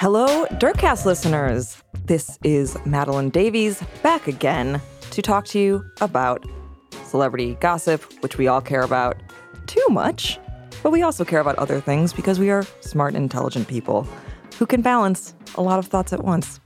[0.00, 1.76] Hello, Dirtcast listeners.
[2.06, 4.80] This is Madeline Davies back again
[5.10, 6.42] to talk to you about
[7.04, 9.18] celebrity gossip, which we all care about
[9.66, 10.38] too much,
[10.82, 14.08] but we also care about other things because we are smart, intelligent people
[14.58, 16.60] who can balance a lot of thoughts at once.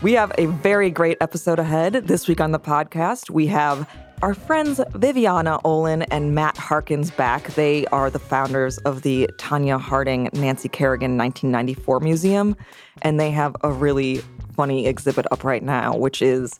[0.00, 2.06] We have a very great episode ahead.
[2.06, 3.90] This week on the podcast, we have
[4.22, 7.48] our friends Viviana Olen and Matt Harkins back.
[7.54, 12.56] They are the founders of the Tonya Harding Nancy Kerrigan 1994 Museum,
[13.02, 14.22] and they have a really
[14.54, 16.58] funny exhibit up right now, which is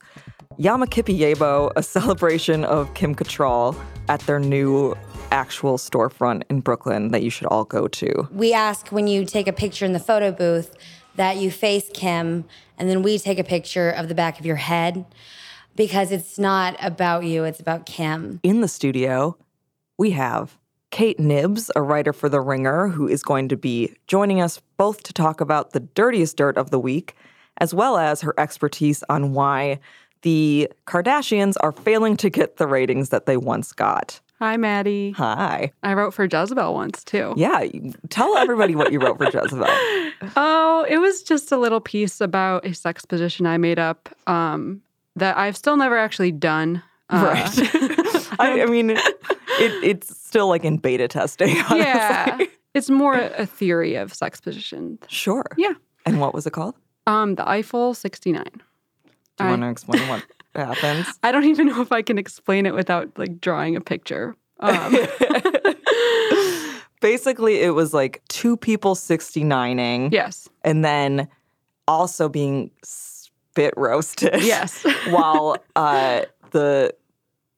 [0.56, 3.76] Yama Kippy Yabo, a celebration of Kim Cattrall
[4.08, 4.94] at their new
[5.30, 8.28] actual storefront in Brooklyn that you should all go to.
[8.30, 10.76] We ask when you take a picture in the photo booth
[11.16, 12.44] that you face Kim,
[12.78, 15.04] and then we take a picture of the back of your head
[15.76, 18.40] because it's not about you, it's about Kim.
[18.42, 19.36] In the studio,
[19.98, 20.58] we have
[20.90, 25.02] Kate Knibbs, a writer for The Ringer, who is going to be joining us both
[25.04, 27.16] to talk about the dirtiest dirt of the week,
[27.58, 29.80] as well as her expertise on why
[30.22, 34.20] the Kardashians are failing to get the ratings that they once got.
[34.40, 35.12] Hi, Maddie.
[35.12, 35.72] Hi.
[35.82, 37.34] I wrote for Jezebel once too.
[37.36, 37.66] Yeah,
[38.10, 39.66] tell everybody what you wrote for Jezebel.
[40.36, 44.80] Oh, it was just a little piece about a sex position I made up um,
[45.16, 46.82] that I've still never actually done.
[47.10, 47.58] Uh, right.
[48.38, 49.02] I, I, mean, it,
[49.58, 51.50] it's still like in beta testing.
[51.70, 51.78] Honestly.
[51.78, 52.38] Yeah.
[52.74, 54.98] It's more a theory of sex positions.
[55.08, 55.44] Sure.
[55.56, 55.74] Yeah.
[56.06, 56.74] And what was it called?
[57.06, 58.42] Um, the Eiffel 69.
[58.44, 58.62] Do you
[59.38, 61.06] I, want to explain what happens?
[61.22, 64.34] I don't even know if I can explain it without like drawing a picture.
[64.60, 64.96] Um.
[67.00, 70.10] Basically, it was like two people 69ing.
[70.10, 70.48] Yes.
[70.62, 71.28] And then
[71.86, 72.70] also being
[73.54, 74.42] spit roasted.
[74.42, 74.84] Yes.
[75.10, 76.92] while uh, the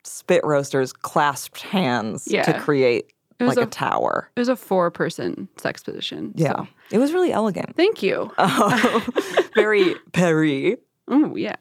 [0.05, 2.43] spit roasters clasped hands yeah.
[2.43, 4.31] to create like a, a, tower.
[4.37, 6.33] It was a four person sex position.
[6.37, 6.53] Yeah.
[6.53, 6.69] So.
[6.91, 7.77] It was really elegant.
[7.77, 8.31] Thank you.
[8.37, 9.03] Um,
[9.55, 10.77] very Paris.
[11.09, 11.57] Oh, yeah.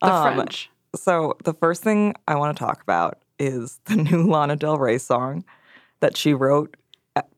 [0.00, 0.70] The um, French.
[0.94, 4.96] So, the first thing I want to talk about is the new Lana Del Rey
[4.96, 5.44] song
[6.00, 6.76] that she wrote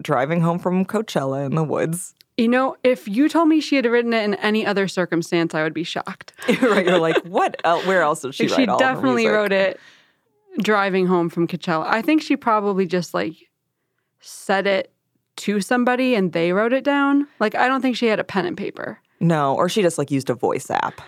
[0.02, 2.14] driving home from Coachella in the woods.
[2.38, 5.64] You know, if you told me she had written it in any other circumstance, I
[5.64, 6.32] would be shocked.
[6.62, 6.86] right?
[6.86, 7.60] You're like, what?
[7.64, 9.80] El- where else did she She definitely wrote it
[10.62, 11.84] driving home from Coachella.
[11.86, 13.34] I think she probably just like
[14.20, 14.92] said it
[15.38, 17.26] to somebody and they wrote it down.
[17.40, 19.00] Like, I don't think she had a pen and paper.
[19.18, 21.00] No, or she just like used a voice app.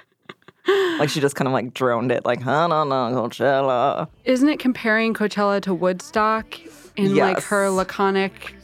[0.99, 4.09] like she just kind of like droned it, like, huh, no, no, Coachella.
[4.25, 6.59] Isn't it comparing Coachella to Woodstock
[6.97, 7.35] in yes.
[7.37, 8.57] like her laconic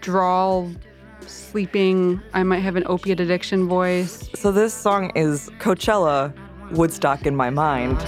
[0.00, 0.70] drawl
[1.28, 4.28] sleeping, I might have an opiate addiction voice.
[4.34, 6.34] So this song is Coachella,
[6.72, 7.98] Woodstock in my mind.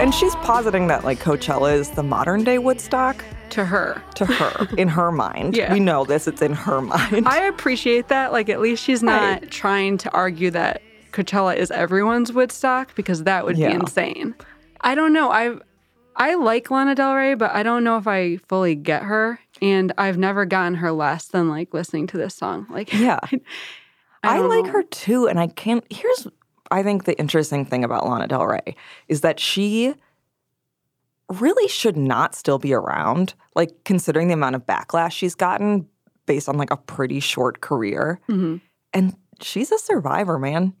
[0.00, 4.02] And she's positing that like Coachella is the modern day Woodstock To her.
[4.16, 5.56] to her in her mind.
[5.56, 5.72] Yeah.
[5.72, 7.26] We know this, it's in her mind.
[7.28, 8.32] I appreciate that.
[8.32, 9.50] Like, at least she's not Right.
[9.50, 10.82] trying to argue that
[11.12, 13.68] Coachella is everyone's Woodstock because that would Yeah.
[13.68, 14.34] be insane.
[14.80, 15.30] I don't know.
[15.30, 15.54] I
[16.16, 19.38] I like Lana Del Rey, but I don't know if I fully get her.
[19.62, 22.66] And I've never gotten her less than like listening to this song.
[22.70, 23.20] Like, Yeah.
[24.24, 24.72] I, I, don't like know.
[24.72, 25.84] her too, and I can't.
[25.90, 26.26] Here's,
[26.74, 28.74] I think the interesting thing about Lana Del Rey
[29.08, 29.94] is that she
[31.28, 33.34] really should not still be around.
[33.54, 35.88] Like considering the amount of backlash she's gotten
[36.26, 38.60] based on like a pretty short career, Mhm.
[38.92, 40.72] and she's a survivor, man.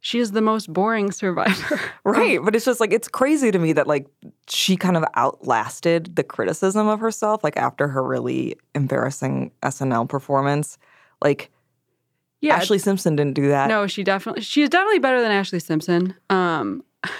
[0.00, 1.80] She is the most boring survivor.
[2.04, 4.06] Right, but it's just like it's crazy to me that like
[4.48, 10.76] she kind of outlasted the criticism of herself like after her really embarrassing SNL performance.
[11.22, 11.50] Like
[12.44, 12.60] Yeah.
[12.60, 13.68] Ashlee Simpson didn't do that.
[13.68, 16.14] No, she definitely she's definitely better than Ashlee Simpson.
[16.30, 16.84] Um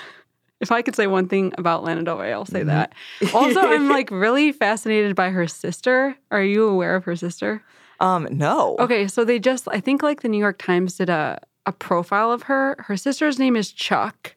[0.61, 2.95] if I could say one thing about Lana Del Rey, I'll say that.
[3.35, 6.17] Also, I'm like really fascinated by her sister.
[6.31, 7.63] Are you aware of her sister?
[8.01, 8.77] Um, no.
[8.79, 12.33] Okay, so they just I think like the New York Times did a a profile
[12.33, 12.77] of her.
[12.79, 14.37] Her sister's name is Chuck,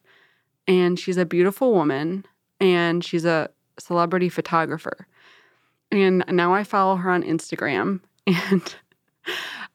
[0.66, 2.24] and she's a beautiful woman,
[2.60, 5.06] and she's a celebrity photographer.
[5.90, 8.74] And now I follow her on Instagram, and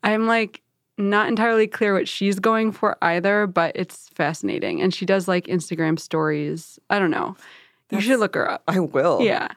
[0.03, 0.61] I'm like
[0.97, 4.81] not entirely clear what she's going for either, but it's fascinating.
[4.81, 6.79] And she does like Instagram stories.
[6.89, 7.35] I don't know.
[7.89, 8.63] You should look her up.
[8.67, 9.21] I will.
[9.21, 9.49] Yeah.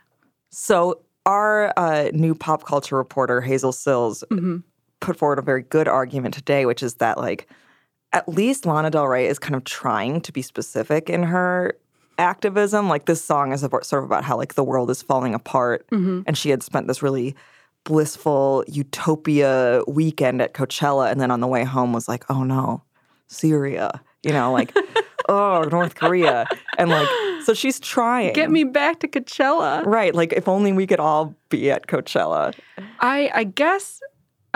[0.50, 4.58] So our uh, new pop culture reporter Hazel Cills hmm
[5.00, 7.46] put forward a very good argument today, which is that like
[8.14, 11.76] at least Lana Del Rey is kind of trying to be specific in her
[12.18, 12.88] activism.
[12.88, 15.86] Like this song is about, sort of about how like the world is falling apart,
[16.26, 17.36] and she had spent this really
[17.86, 22.82] blissful utopia weekend at Coachella, and then on the way home was like, oh no,
[23.28, 24.76] Syria, you know, like
[25.30, 26.46] oh North Korea,
[26.76, 27.08] and like
[27.44, 28.34] so she's trying.
[28.34, 29.86] Get me back to Coachella.
[29.86, 30.14] right.
[30.14, 32.54] Like if only we could all be at Coachella.
[33.00, 34.00] I I guess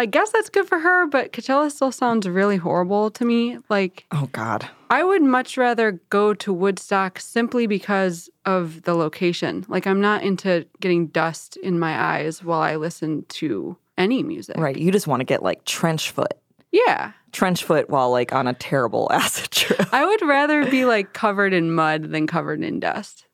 [0.00, 3.58] I guess that's good for her, but Coachella still sounds really horrible to me.
[3.69, 4.69] Like Oh God.
[4.88, 9.64] I would much rather go to Woodstock simply because of the location.
[9.69, 14.56] Like I'm not into getting dust in my eyes while I listen to any music.
[14.56, 14.76] Right.
[14.76, 16.32] You just want to get like trench foot.
[16.73, 17.12] Yeah.
[17.32, 19.93] Trench foot while like on a terrible acid trip.
[19.93, 23.26] I would rather be like covered in mud than covered in dust.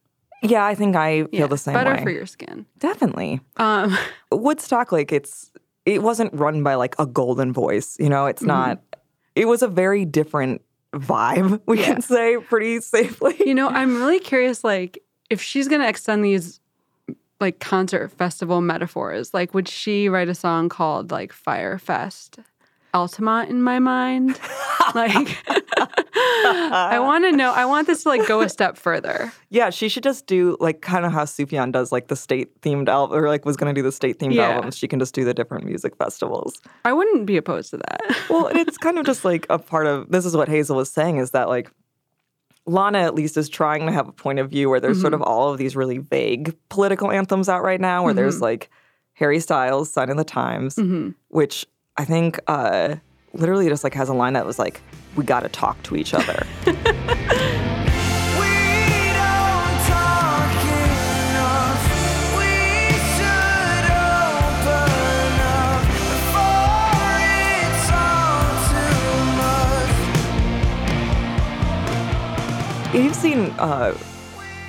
[0.42, 2.02] yeah, I think I feel Yeah, the same Better way.
[2.02, 2.66] for your skin.
[2.80, 3.40] Definitely.
[3.56, 3.96] Um,
[4.32, 5.52] Woodstock, like it's
[5.86, 8.48] it wasn't run by like a Goldenvoice, you know, it's Mm-hmm.
[8.48, 8.82] not
[9.34, 10.60] it was a very different
[10.94, 11.86] vibe, we Yeah.
[11.86, 13.34] can say pretty safely.
[13.46, 16.60] you know, I'm really curious, like, if she's gonna extend these
[17.38, 22.38] like concert festival metaphors, like, would she write a song called like Fyre Fest?
[22.96, 24.40] Altamont in my mind.
[24.94, 25.36] like
[26.18, 27.52] I want to know.
[27.52, 29.32] I want this to like go a step further.
[29.50, 32.88] Yeah, she should just do like kind of how Sufjan does like the state themed
[32.88, 34.48] album or like was gonna do the state themed Yeah.
[34.48, 34.78] albums.
[34.78, 36.60] She can just do the different music festivals.
[36.86, 38.00] I wouldn't be opposed to that.
[38.30, 41.18] Well, it's kind of just like a part of this is what Hazel was saying
[41.18, 41.70] is that like
[42.64, 45.20] Lana at least is trying to have a point of view where there's sort of
[45.20, 45.30] mm-hmm.
[45.30, 48.44] all of these really vague political anthems out right now where there's mm-hmm.
[48.44, 48.70] like
[49.14, 51.10] Harry Styles, Sign of the Times, mm-hmm.
[51.28, 51.66] which
[51.98, 52.96] I think uh
[53.32, 54.80] literally just like has a line that was like,
[55.16, 56.46] we gotta talk to each other.
[58.38, 58.52] We
[59.12, 61.84] don't talk enough.
[62.36, 62.52] We
[63.14, 67.16] should open up before
[67.64, 69.00] it's all too
[72.92, 72.94] much.
[72.94, 73.92] You've seen uh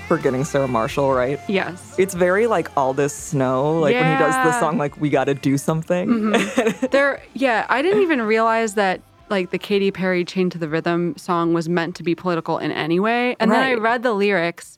[0.07, 1.39] Forgetting Sarah Marshall, right?
[1.50, 1.95] yes.
[1.98, 5.33] It's very like all this snow, like when he does the song like we gotta
[5.33, 6.07] do something.
[6.07, 6.86] Mm-hmm.
[6.92, 11.18] There, yeah, I didn't even realize that like the Katy Perry "Chained to the Rhythm"
[11.18, 13.36] song was meant to be political in any way.
[13.39, 14.77] And then I read the lyrics,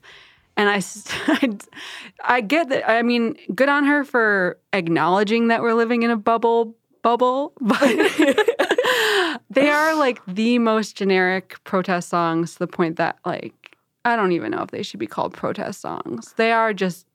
[0.57, 0.81] and I,
[2.23, 2.89] I get that.
[2.89, 7.79] I mean, good on her for acknowledging that we're living in a bubble, bubble, but
[9.49, 13.53] they are like the most generic protest songs to the point that like
[14.05, 16.33] I don't even know if they should be called protest songs.
[16.37, 17.05] They are just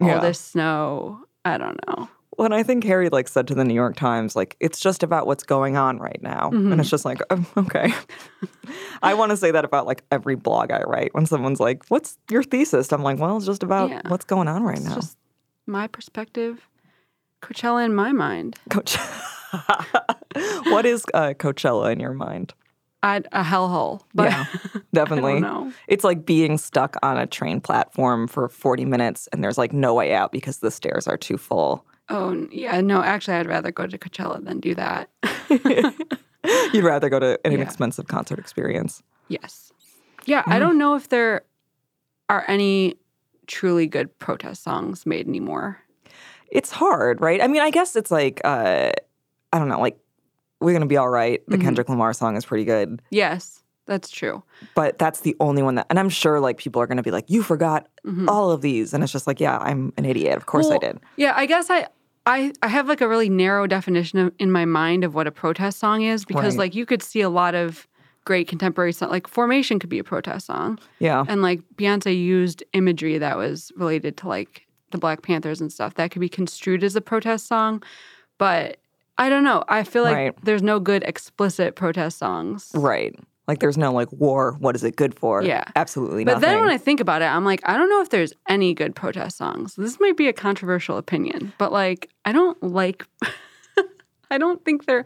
[0.00, 0.18] all Yeah.
[0.20, 1.20] this snow.
[1.44, 2.08] I don't know.
[2.36, 5.26] When I think Harry like said to the New York Times, like it's just about
[5.26, 7.92] what's going on right now, and it's just like um, okay.
[9.02, 11.14] I want to say that about like every blog I write.
[11.14, 14.00] When someone's like, "What's your thesis?" I'm like, "Well, it's just about Yeah.
[14.08, 15.18] what's going on right It's now." just
[15.66, 16.68] my perspective.
[17.42, 18.56] Coachella in my mind.
[18.70, 18.96] Coach,
[20.64, 22.54] what is uh, Coachella in your mind?
[23.02, 24.02] I, a hellhole.
[24.14, 24.46] But yeah,
[24.94, 25.40] definitely.
[25.40, 25.72] know.
[25.88, 29.94] It's like being stuck on a train platform for 40 minutes, and there's like no
[29.94, 31.84] way out because the stairs are too full.
[32.08, 33.02] oh yeah, no.
[33.02, 35.08] Actually, I'd rather go to Coachella than do that.
[36.72, 37.58] You'd rather go to an Yeah.
[37.58, 39.02] inexpensive concert experience.
[39.28, 39.72] yes.
[40.24, 41.42] Yeah, I don't know if there
[42.30, 42.94] are any
[43.48, 45.80] truly good protest songs made anymore.
[46.48, 47.42] it's hard, right?
[47.42, 48.92] I mean, I guess it's like uh
[49.52, 49.98] I don't know, like
[50.62, 51.42] we're gonna be all right.
[51.48, 51.62] The Mhm.
[51.62, 54.42] Kendrick Lamar song is pretty good, Yes, that's true.
[54.74, 57.28] but that's the only one that, and I'm sure like people are gonna be like,
[57.28, 58.28] you forgot Mhm.
[58.28, 60.36] all of these, and it's just like, yeah, I'm an idiot.
[60.36, 60.98] Of course I did.
[61.16, 61.86] Yeah, I guess I.
[62.24, 65.32] I, I have like a really narrow definition of, in my mind of what a
[65.32, 66.66] protest song is because Right.
[66.66, 67.88] like you could see a lot of
[68.24, 72.62] great contemporary songs like Formation could be a protest song Yeah, and like Beyonce used
[72.74, 76.84] imagery that was related to like the Black Panthers and stuff that could be construed
[76.84, 77.82] as a protest song.
[78.38, 78.76] But
[79.18, 79.62] I don't know.
[79.68, 80.34] I feel like Right.
[80.44, 82.70] there's no good explicit protest songs.
[82.74, 83.14] right.
[83.48, 84.52] Like there's no like war.
[84.60, 85.42] What is it good for?
[85.42, 85.64] Yeah.
[85.74, 86.48] absolutely But nothing.
[86.48, 88.94] then when I think about it, I'm like, I don't know if there's any good
[88.94, 89.74] protest songs.
[89.74, 93.04] This might be a controversial opinion, but like, I don't like,
[94.30, 95.04] I don't think they're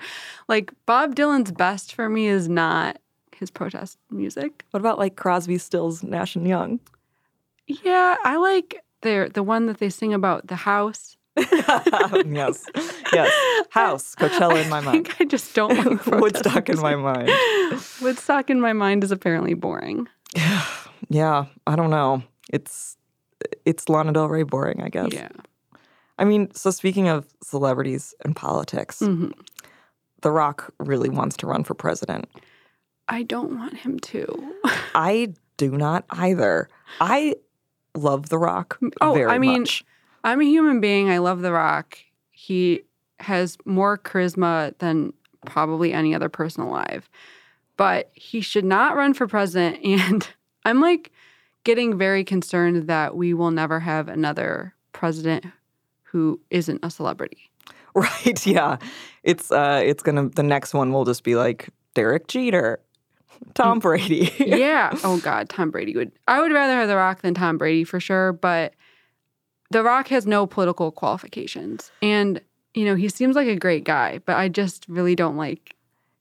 [0.49, 2.99] like Bob Dylan's best for me is not
[3.35, 4.65] his protest music.
[4.71, 6.79] what about like Crosby, Stills, Nash and Young?
[7.67, 11.16] Yeah, I like their the one that they sing about the house.
[12.27, 12.65] yes,
[13.13, 13.33] yes.
[13.71, 15.07] House Coachella in my I mind.
[15.09, 17.31] think I just don't like Woodstock in my mind.
[18.01, 20.09] Woodstock in my mind is apparently boring.
[20.35, 20.65] Yeah,
[21.09, 21.45] yeah.
[21.67, 22.23] I don't know.
[22.53, 22.97] It's
[23.65, 25.13] it's Lana Del Rey boring, I guess.
[25.13, 25.29] Yeah.
[26.19, 29.33] I mean, so speaking of celebrities and politics, Mhm.
[30.23, 32.29] The Rock really wants to run for president.
[33.09, 34.55] I don't want him to.
[34.95, 36.69] I do not either.
[37.01, 37.37] I
[37.95, 39.85] love The Rock Oh, I mean, much.
[40.27, 41.09] I'm a human being.
[41.09, 41.99] I love The Rock.
[42.33, 42.83] He
[43.21, 45.13] has more charisma than
[45.47, 47.09] probably any other person alive.
[47.77, 49.79] But he should not run for president.
[49.85, 50.29] And
[50.65, 51.13] I'm like
[51.63, 55.47] getting very concerned that we will never have another president
[56.03, 57.51] who isn't a celebrity.
[57.95, 58.47] Right.
[58.47, 58.77] Yeah.
[59.23, 62.79] It's uh it's gonna the next one will just be like Derek Jeter,
[63.55, 64.31] Tom Brady.
[64.39, 64.91] yeah.
[65.03, 66.13] Oh God, Tom Brady would.
[66.29, 68.35] I would rather have The Rock than Tom Brady for sure.
[68.35, 68.75] But
[69.71, 72.41] The Rock has no political qualifications, and
[72.75, 74.21] you know he seems like a great guy.
[74.25, 75.75] But I just really don't like.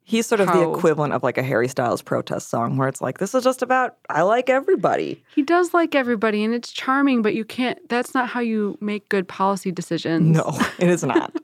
[0.07, 3.17] He's sort of the equivalent of like a Harry Styles protest song where it's like,
[3.17, 5.23] this is just about I like everybody.
[5.33, 7.21] He does like everybody, and it's charming.
[7.21, 7.79] But you can't.
[7.89, 10.35] That's not how you make good policy decisions.
[10.37, 11.35] No, it is not.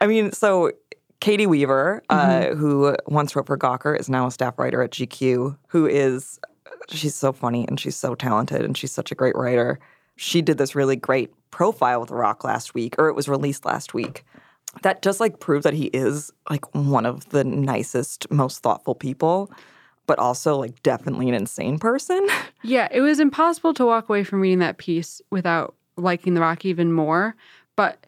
[0.00, 0.72] I mean, so
[1.22, 5.56] Caity Weaver, uh, who once wrote for Gawker, is now a staff writer at GQ,
[5.68, 6.40] who is,
[6.88, 9.78] she's so funny and she's so talented and she's such a great writer.
[10.16, 13.64] She did this really great profile with The Rock last week, or it was released
[13.64, 14.24] last week.
[14.82, 19.52] That just like proves that he is like one of the nicest, most thoughtful people,
[20.06, 22.26] but also like definitely an insane person.
[22.64, 26.64] Yeah, it was impossible to walk away from reading that piece without liking The Rock
[26.64, 27.34] even more.
[27.74, 28.06] But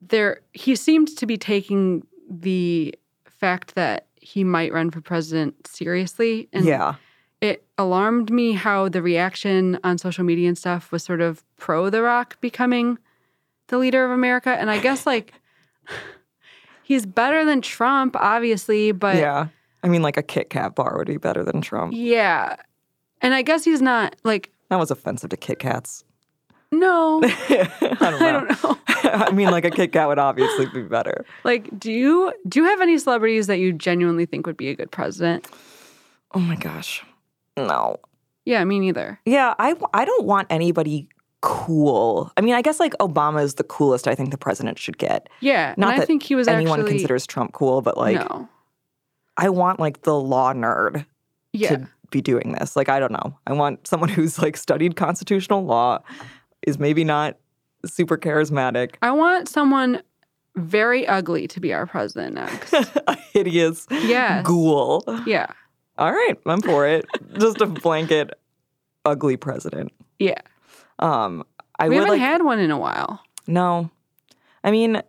[0.00, 2.94] there, he seemed to be taking the
[3.28, 6.48] fact that he might run for president seriously.
[6.54, 6.94] And yeah.
[7.40, 11.88] It alarmed me how the reaction on social media and stuff was sort of pro
[11.90, 12.98] The Rock becoming
[13.68, 14.50] the leader of America.
[14.50, 15.32] And I guess like
[16.82, 19.48] he's better than Trump, obviously, but yeah.
[19.82, 21.94] I mean, like a Kit Kat bar would be better than Trump.
[21.96, 22.56] yeah.
[23.22, 26.04] And I guess he's not like, That was offensive to Kit Kats.
[26.72, 28.26] no, I don't know.
[28.26, 28.78] I don't know.
[28.88, 31.24] I mean, like a Kit Kat would obviously be better.
[31.44, 34.74] Like, do you do you have any celebrities that you genuinely think would be a
[34.74, 35.46] good president?
[36.32, 37.02] Oh my gosh.
[37.56, 37.96] No.
[38.44, 39.20] Yeah, me neither.
[39.26, 41.08] Yeah, I, I don't want anybody
[41.42, 42.32] cool.
[42.36, 45.28] I mean, I guess like Obama is the coolest I think the president should get.
[45.40, 48.48] Yeah, Not and I think he was Anyone actually considers Trump cool, but like no.
[49.36, 51.06] I want like the law nerd
[51.52, 52.76] Yeah, to be doing this.
[52.76, 53.38] Like, I don't know.
[53.46, 56.02] I want someone who's like studied constitutional law,
[56.66, 57.36] is maybe not
[57.86, 60.02] super charismatic, I want someone
[60.56, 62.72] very ugly to be our president next.
[63.06, 64.44] a hideous Yes.
[64.46, 65.02] ghoul.
[65.26, 65.52] yeah,
[66.00, 67.04] All right, I'm for it.
[67.38, 68.30] Just a blanket
[69.04, 69.92] ugly president.
[70.18, 70.40] yeah.
[70.98, 71.44] Um,
[71.78, 73.20] I we would haven't like had one in a while.
[73.46, 73.90] no.
[74.62, 75.00] I mean,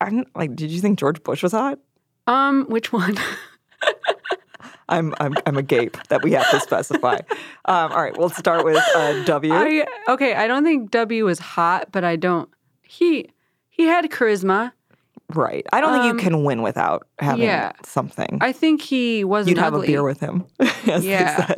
[0.00, 1.78] I'm like, did you think George Bush was hot?
[2.26, 3.16] Um, which one?
[4.88, 7.18] I'm I'm I'm a gape that we have to specify.
[7.66, 9.52] Um, all right, we'll start with uh, W.
[9.52, 10.34] I okay.
[10.34, 12.48] I don't think W was hot, but I don't.
[12.82, 13.28] He
[13.68, 14.72] he had charisma.
[15.34, 15.66] Right.
[15.72, 17.72] I don't think Um, you can win without having yeah.
[17.84, 18.38] something.
[18.40, 19.86] I think he wasn't You'd have ugly.
[19.86, 20.44] a beer with him,
[20.86, 21.54] as Yeah.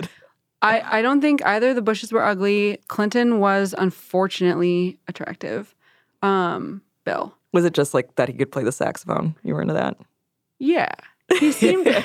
[0.62, 2.78] I, I don't think either the Bushes were ugly.
[2.88, 5.74] Clinton was unfortunately attractive.
[6.22, 7.34] Um, Bill.
[7.52, 9.34] Was it just like that he could play the saxophone?
[9.42, 9.96] You were into that?
[10.58, 10.92] Yeah.
[11.38, 11.86] He seemed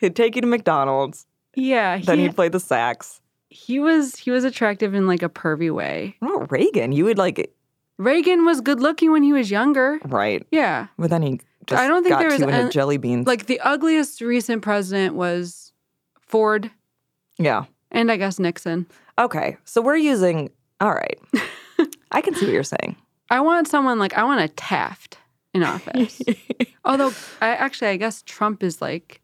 [0.00, 1.98] He'd take you to McDonald's, Yeah.
[1.98, 3.20] then He, he'd play the sax.
[3.50, 6.16] he was he was attractive in like a pervy way.
[6.22, 6.92] About Reagan?
[6.92, 7.54] You would like
[7.98, 9.98] Reagan was good looking when he was younger.
[10.06, 10.88] right, Yeah.
[10.98, 13.26] but then he just I don't think there was an- jelly beans.
[13.26, 15.72] Like the ugliest recent president was
[16.20, 16.70] Ford
[17.38, 17.64] yeah.
[17.90, 18.86] and I guess Nixon.
[19.18, 20.50] Okay, so we're using.
[20.80, 21.18] All right,
[22.10, 22.96] I can see what you're saying.
[23.30, 25.18] I want someone like I want a Taft
[25.54, 26.20] in office.
[26.84, 29.20] Although I actually I guess Trump is like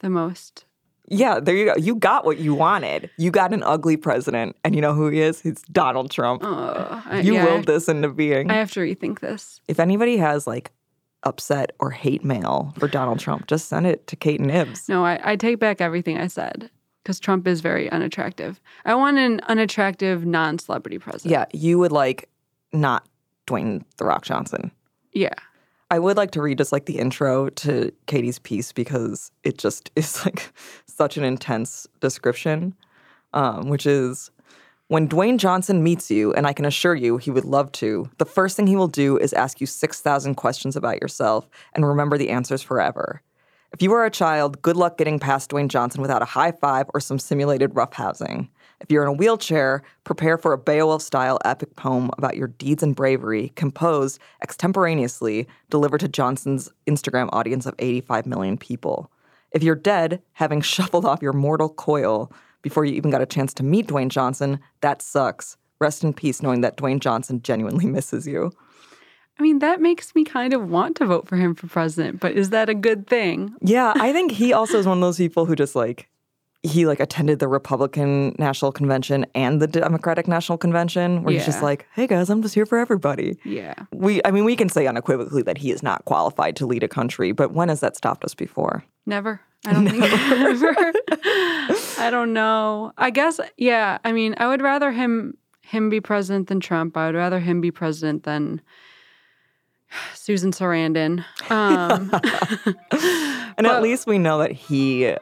[0.00, 0.64] the most
[1.10, 1.74] Yeah, there you go.
[1.76, 3.10] You got what you wanted.
[3.18, 5.40] You got an ugly president, and you know who he is?
[5.40, 6.42] He's Donald Trump.
[6.44, 8.50] uh, I- you yeah, willed this into being.
[8.50, 9.60] I have to rethink this.
[9.68, 10.70] if anybody has like
[11.24, 14.88] upset or hate mail for Donald Trump, just send it to Kate Knibbs.
[14.88, 16.70] No, I, I take back everything I said
[17.02, 18.60] because Trump is very unattractive.
[18.84, 21.32] I want an unattractive non celebrity president.
[21.32, 22.28] Yeah, you would like
[22.72, 23.06] not
[23.48, 24.70] Dwayne the Rock Johnson.
[25.12, 25.34] Yeah.
[25.90, 29.90] I would like to read just like the intro to Caity's piece because it just
[29.96, 30.52] is like
[30.86, 32.74] such an intense description,
[33.32, 34.30] um, which is
[34.86, 38.24] when Dwayne Johnson meets you, and I can assure you he would love to, the
[38.24, 42.30] first thing he will do is ask you 6,000 questions about yourself and remember the
[42.30, 43.22] answers forever.
[43.72, 46.86] If you are a child, good luck getting past Dwayne Johnson without a high five
[46.92, 48.48] or some simulated roughhousing.
[48.80, 52.82] If you're in a wheelchair, prepare for a Beowulf style epic poem about your deeds
[52.82, 59.08] and bravery, composed extemporaneously, delivered to Johnson's Instagram audience of 85 million people.
[59.52, 63.54] If you're dead, having shuffled off your mortal coil before you even got a chance
[63.54, 65.56] to meet Dwayne Johnson, that sucks.
[65.78, 68.50] Rest in peace knowing that Dwayne Johnson genuinely misses you.
[69.40, 72.32] I mean, that makes me kind of want to vote for him for president, but
[72.32, 73.54] is that a good thing?
[73.62, 76.10] Yeah, I think he also is one of those people who just like
[76.62, 81.62] he like attended the Republican National Convention and the Democratic National Convention, where he's just
[81.62, 83.72] like, "Hey guys, I'm just here for everybody." Yeah.
[83.92, 86.88] We, I mean, we can say unequivocally that he is not qualified to lead a
[86.88, 88.84] country, but when has that stopped us before?
[89.06, 89.40] Never.
[89.64, 90.92] I don't think ever.
[91.98, 92.92] I don't know.
[92.98, 93.96] I guess yeah.
[94.04, 96.94] I mean, I would rather him him be president than Trump.
[96.94, 98.60] I would rather him be president than
[100.14, 101.24] Susan Sarandon.
[101.50, 102.10] Um,
[103.58, 105.14] And at least we know that he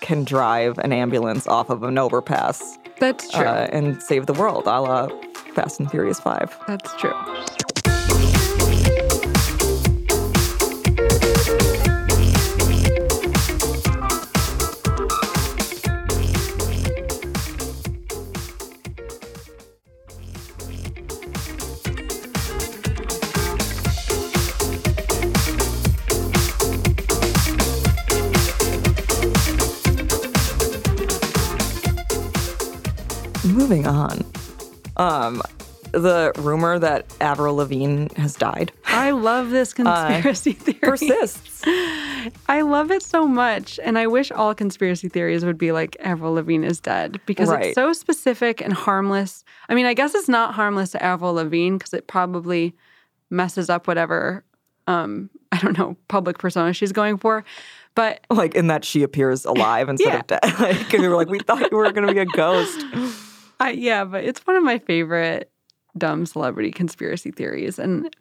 [0.00, 3.44] can drive an ambulance off of an overpass that's true.
[3.44, 5.08] uh, and save the world, a la
[5.54, 6.56] Fast and Furious Five.
[6.68, 7.12] that's true.
[33.72, 34.22] Moving on.
[34.98, 35.40] Um,
[35.92, 40.78] the rumor that Avril Lavigne has died I love this conspiracy theory.
[40.80, 41.62] persists.
[42.48, 43.80] I love it so much.
[43.82, 47.66] And I wish all conspiracy theories would be like Avril Lavigne is dead because Right.
[47.68, 49.42] it's so specific and harmless.
[49.70, 52.74] I mean, I guess it's not harmless to Avril Lavigne because it probably
[53.30, 54.44] messes up whatever,
[54.86, 57.42] um, I don't know, public persona she's going for.
[57.94, 60.40] But like in that she appears alive instead of dead.
[60.60, 62.84] Like, we were like, we thought you were going to be a ghost.
[63.62, 65.50] I, yeah, but it's one of my favorite
[65.96, 67.78] dumb celebrity conspiracy theories.
[67.78, 68.14] And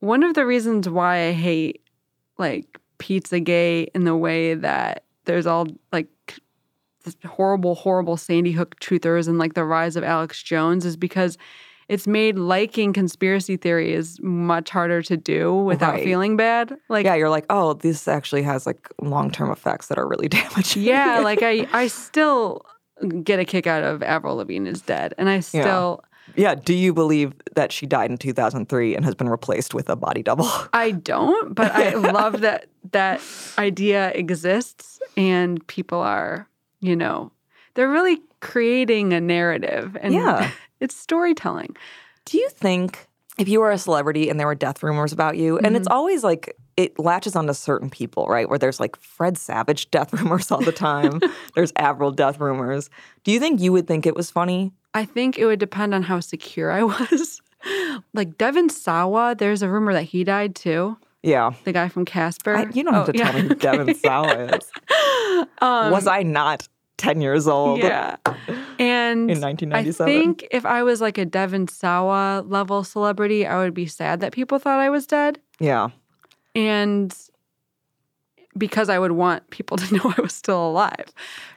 [0.00, 1.82] one of the reasons why I hate
[2.38, 6.08] like Pizza Pizzagate in the way that there's all like
[7.04, 11.38] this horrible, horrible Sandy Hook truthers and like the rise of Alex Jones is because
[11.88, 16.04] it's made liking conspiracy theories much harder to do without Right.
[16.04, 16.76] feeling bad.
[16.90, 20.28] Like yeah, you're like, oh, this actually has like long term effects that are really
[20.38, 20.82] damaging.
[20.82, 22.64] yeah, like I I still
[23.22, 25.14] get a kick out of Avril Lavigne is dead.
[25.18, 26.04] And I still
[26.36, 26.54] yeah.
[26.54, 30.22] Do you believe that she died in 2003 and has been replaced with a body
[30.22, 30.48] double?
[30.72, 33.20] I don't, but I love that that
[33.58, 36.48] idea exists and people are,
[36.80, 37.32] you know,
[37.74, 40.50] they're really creating a narrative and Yeah.
[40.80, 41.76] it's storytelling.
[42.24, 45.58] Do you think if you were a celebrity and there were death rumors about you,
[45.58, 45.96] and it's mm-hmm.
[45.96, 48.48] always like it latches onto certain people, right?
[48.48, 51.20] Where there's like Fred Savage death rumors all the time,
[51.54, 52.90] there's Avril death rumors.
[53.24, 54.72] Do you think you would think it was funny?
[54.94, 57.40] I think it would depend on how secure I was.
[58.14, 60.96] like Devon Sawa, there's a rumor that he died too.
[61.22, 61.52] Yeah.
[61.64, 62.56] The guy from Casper.
[62.56, 63.94] I, you don't have Oh, to yeah, tell me who Devon.
[63.94, 64.70] Sawa is.
[65.60, 66.66] Um, was I not
[67.00, 67.78] 10 years old?
[67.80, 68.16] Yeah.
[68.78, 70.06] And In 1997.
[70.06, 74.20] I think if I was like a Devon Sawa level celebrity, I would be sad
[74.20, 75.38] that people thought I was dead.
[75.58, 75.88] Yeah.
[76.54, 77.14] and
[78.58, 81.06] because I would want people to know I was still alive.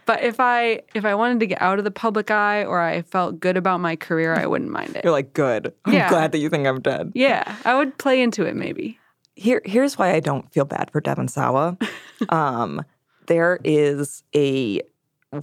[0.05, 3.01] But if I if I wanted to get out of the public eye or I
[3.01, 5.03] felt good about my career, I wouldn't mind it.
[5.03, 5.73] You're like, good.
[5.85, 6.09] I'm Yeah.
[6.09, 7.11] glad that you think I'm dead.
[7.15, 8.99] Yeah, I would play into it maybe.
[9.35, 11.77] Here, here's why I don't feel bad for Devon Sawa.
[12.29, 12.83] um,
[13.25, 14.81] there is a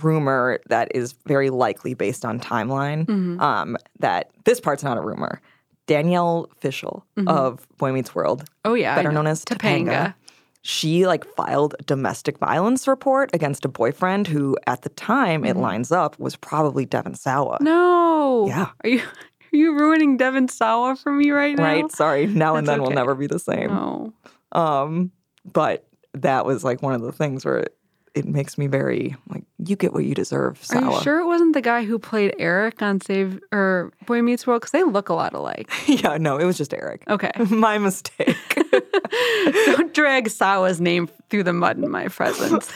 [0.02, 3.06] rumor that is very likely based on timeline.
[3.06, 3.40] Mm-hmm.
[3.40, 5.40] Um, that this part's not a rumor.
[5.86, 9.22] Danielle Fishel of Boy Meets World, Oh yeah, better know.
[9.22, 10.14] known as Topanga,
[10.62, 15.56] she like filed a domestic violence report against a boyfriend who, at the time it
[15.56, 17.56] lines up, was probably Devon Sawa.
[17.56, 17.64] Mm-hmm.
[17.64, 18.46] No.
[18.46, 18.68] Yeah.
[18.84, 21.64] Are you are you ruining Devon Sawa for me right now?
[21.64, 21.90] Right?
[21.90, 22.26] Sorry.
[22.26, 23.70] Now and then will never be the same.
[23.72, 24.12] Oh.
[24.52, 25.10] Um,
[25.44, 27.76] but that was like one of the things where it,
[28.14, 30.60] it makes me very like you get what you deserve.
[30.62, 30.96] Are Sawa.
[30.96, 34.60] you sure it wasn't the guy who played Eric on Save or Boy Meets World?
[34.62, 35.70] Because they look a lot alike.
[35.86, 37.04] yeah, no, it was just Eric.
[37.08, 37.30] Okay.
[37.50, 38.36] My mistake.
[39.66, 42.70] Don't drag Sawa's name through the mud in my presence.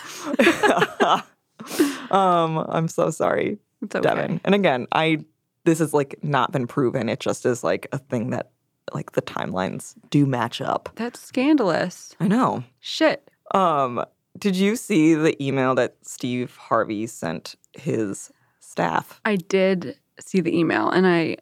[2.10, 4.02] um, I'm so sorry, It's okay.
[4.08, 4.40] Devon.
[4.44, 5.24] And again, I
[5.64, 7.08] this has like not been proven.
[7.08, 8.50] It just is like a thing that
[8.92, 10.90] like the timelines do match up.
[10.96, 12.14] That's scandalous.
[12.20, 12.64] I know.
[12.80, 13.28] Shit.
[13.52, 14.04] Um,
[14.38, 19.20] did you see the email that Steve Harvey sent his staff?
[19.24, 21.36] I did see the email and I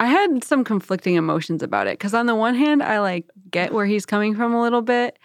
[0.00, 3.72] I had some conflicting emotions about it cuz on the one hand I like get
[3.72, 5.18] where he's coming from a little bit.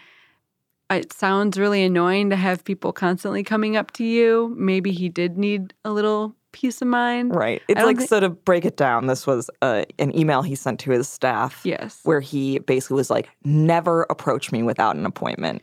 [0.90, 4.54] It sounds really annoying to have people constantly coming up to you.
[4.58, 7.32] Maybe he did need a little peace of mind.
[7.32, 7.62] Right.
[7.68, 9.06] It's like thi- so to break it down.
[9.06, 11.60] This was uh, an email he sent to his staff.
[11.64, 12.00] Yes.
[12.02, 15.62] where he basically was like, never approach me without an appointment.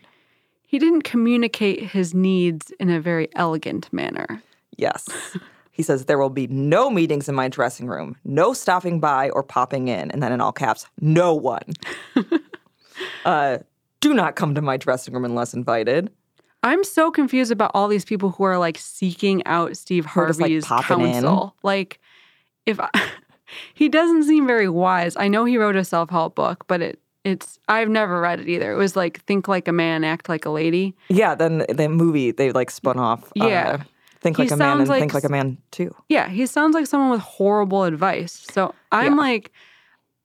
[0.68, 4.44] He didn't communicate his needs in a very elegant manner.
[4.76, 5.08] Yes.
[5.72, 9.44] he says, there will be no meetings in my dressing room, no stopping by or
[9.44, 10.12] popping in.
[10.12, 11.72] And then in all caps, no one.
[13.26, 13.60] uh,
[14.02, 16.12] do not come to my dressing room unless invited.
[16.64, 20.42] I'm so confused about all these people who are like seeking out Steve are just,
[20.42, 21.14] like, Harvey's popping in.
[21.14, 21.56] counsel.
[21.64, 22.02] Like,
[22.66, 22.90] if I,
[23.74, 25.16] he doesn't seem very wise.
[25.16, 28.48] I know he wrote a self help book, but it it's I've never read it
[28.50, 28.72] either.
[28.72, 30.96] It was like think like a man, act like a lady.
[31.10, 33.32] Yeah, then the movie they like spun off.
[33.36, 33.78] Yeah.
[33.80, 33.84] uh,
[34.22, 35.94] think He like a man and like think like a man too.
[36.10, 38.46] Yeah, he sounds like someone with horrible advice.
[38.52, 39.20] So I'm Yeah.
[39.20, 39.52] like,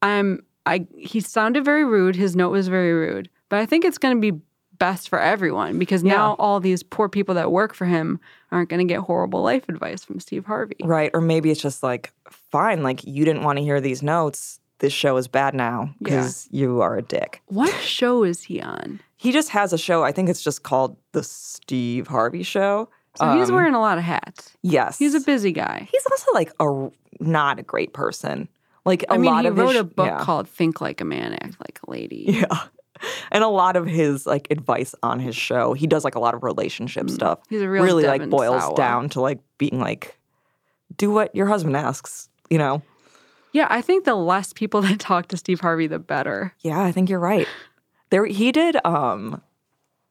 [0.01, 0.87] I'm I.
[0.97, 2.17] He sounded very rude.
[2.17, 4.39] His note was very rude, but I think it's going to be
[4.79, 6.37] best for everyone because now Yeah.
[6.45, 8.19] all these poor people that work for him
[8.51, 10.75] aren't going to get horrible life advice from Steve Harvey.
[10.83, 11.11] Right.
[11.15, 14.59] Or maybe it's just like, fine, like you didn't want to hear these notes.
[14.83, 17.41] This show is bad now because you are a dick.
[17.47, 18.99] What show is he on?
[19.17, 20.03] He just has a show.
[20.03, 22.89] I think it's just called The Steve Harvey Show.
[23.15, 24.57] So he's Um, wearing a lot of hats.
[24.63, 24.99] Yes.
[24.99, 25.89] He's a busy guy.
[25.93, 26.91] He's also like a
[27.21, 28.49] not a great person.
[28.85, 30.19] Like a I mean, lot he of wrote his, a book yeah.
[30.25, 32.47] called "Think Like a Man, Act Like a Lady." Yeah.
[33.33, 36.35] And a lot of his like advice on his show, he does like a lot
[36.35, 37.41] of relationship stuff.
[37.41, 37.45] Mm.
[37.51, 40.17] He's a real really Devin like boils down to like being like,
[40.97, 42.81] do what your husband asks, you know?
[43.53, 46.55] Yeah, I think the less people that talk to Steve Harvey, the better.
[46.61, 47.49] Yeah, I think you're right.
[48.11, 49.41] There he did um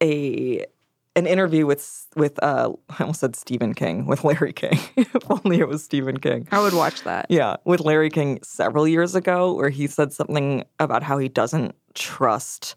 [0.02, 0.66] a
[1.14, 4.78] an interview with with uh I almost said Stephen King with Larry King.
[4.96, 6.48] if only it was Stephen King.
[6.50, 7.26] I would watch that.
[7.28, 11.74] Yeah, with Larry King several years ago, where he said something about how he doesn't
[11.94, 12.74] trust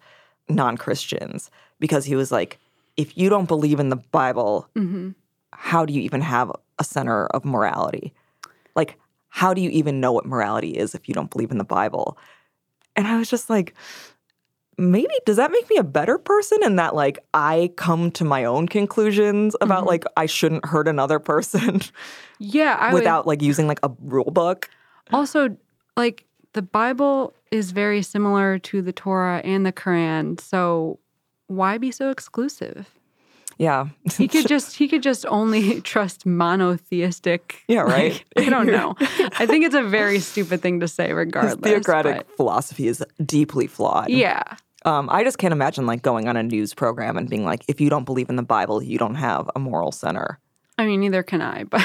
[0.50, 1.50] non Christians
[1.80, 2.60] because he was like,
[2.98, 5.12] if you don't believe in the Bible, hmm
[5.58, 8.14] how do you even have a center of morality?
[8.76, 9.00] Like,
[9.36, 12.18] how do you even know what morality is if you don't believe in the Bible?
[12.96, 13.74] And I was just like,
[14.78, 18.46] maybe does that make me a better person in that like I come to my
[18.46, 19.88] own conclusions about Mhm.
[19.88, 21.82] like I shouldn't hurt another person
[22.40, 24.70] Yeah, I would- without like using like a rule book?
[25.12, 25.58] Also,
[25.98, 31.00] like the Bible is very similar to the Torah and the Quran, so
[31.48, 32.90] why be so exclusive?
[33.58, 33.88] Yeah.
[34.18, 37.64] He could just he could just only trust monotheistic.
[37.68, 38.24] Yeah, right.
[38.36, 38.96] like, I don't know.
[39.00, 41.56] I think it's a very stupid thing to say, His regardless.
[41.62, 44.10] theocratic but- philosophy is deeply flawed.
[44.10, 44.44] yeah,
[44.84, 47.80] Um, I just can't imagine like going on a news program and being like, if
[47.80, 50.40] you don't believe in the Bible, you don't have a moral center.
[50.78, 51.82] I mean, neither can I, but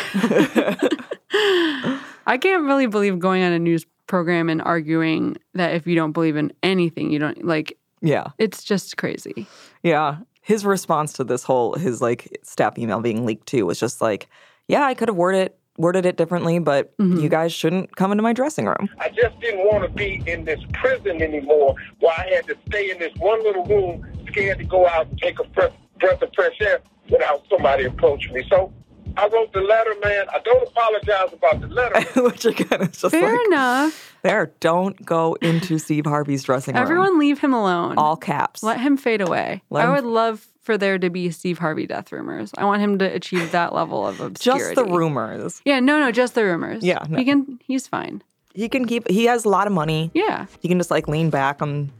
[2.26, 6.12] I can't really believe going on a news program and arguing that if you don't
[6.12, 7.76] believe in anything, you don't like.
[8.02, 8.28] Yeah.
[8.38, 9.46] It's just crazy.
[9.82, 10.18] Yeah.
[10.50, 14.28] His response to this whole his like staff email being leaked too was just like,
[14.66, 17.22] yeah, I could have worded it worded it differently, but Mhm.
[17.22, 18.88] you guys shouldn't come into my dressing room.
[18.98, 22.90] I just didn't want to be in this prison anymore where I had to stay
[22.90, 26.30] in this one little room, scared to go out and take a breath, breath of
[26.34, 28.42] fresh air without somebody approaching me.
[28.50, 28.72] So
[29.16, 30.26] I wrote the letter, man.
[30.34, 32.00] I don't apologize about the letter.
[32.28, 34.09] Which again is just Fair like enough.
[34.22, 36.82] There, don't go into Steve Harvey's dressing room.
[36.82, 37.96] Everyone leave him alone.
[37.98, 38.62] all caps.
[38.62, 39.62] Let him fade away.
[39.70, 42.52] Let I would love for there to be Steve Harvey death rumors.
[42.56, 44.74] I want him to achieve that level of obscurity.
[44.74, 45.62] just the rumors.
[45.64, 46.84] Yeah, no, no, just the rumors.
[46.84, 47.18] Yeah, no.
[47.18, 47.60] he can.
[47.64, 48.22] He's fine.
[48.54, 50.10] He can keep he has a lot of money.
[50.12, 51.90] Yeah, He can just like lean back on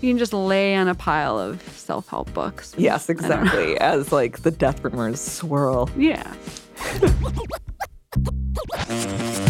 [0.00, 2.74] he can just lay on a pile of self-help books.
[2.76, 3.36] Yes, I don't know.
[3.40, 3.78] exactly.
[3.80, 5.88] As like the death rumors swirl.
[5.96, 6.30] Yeah.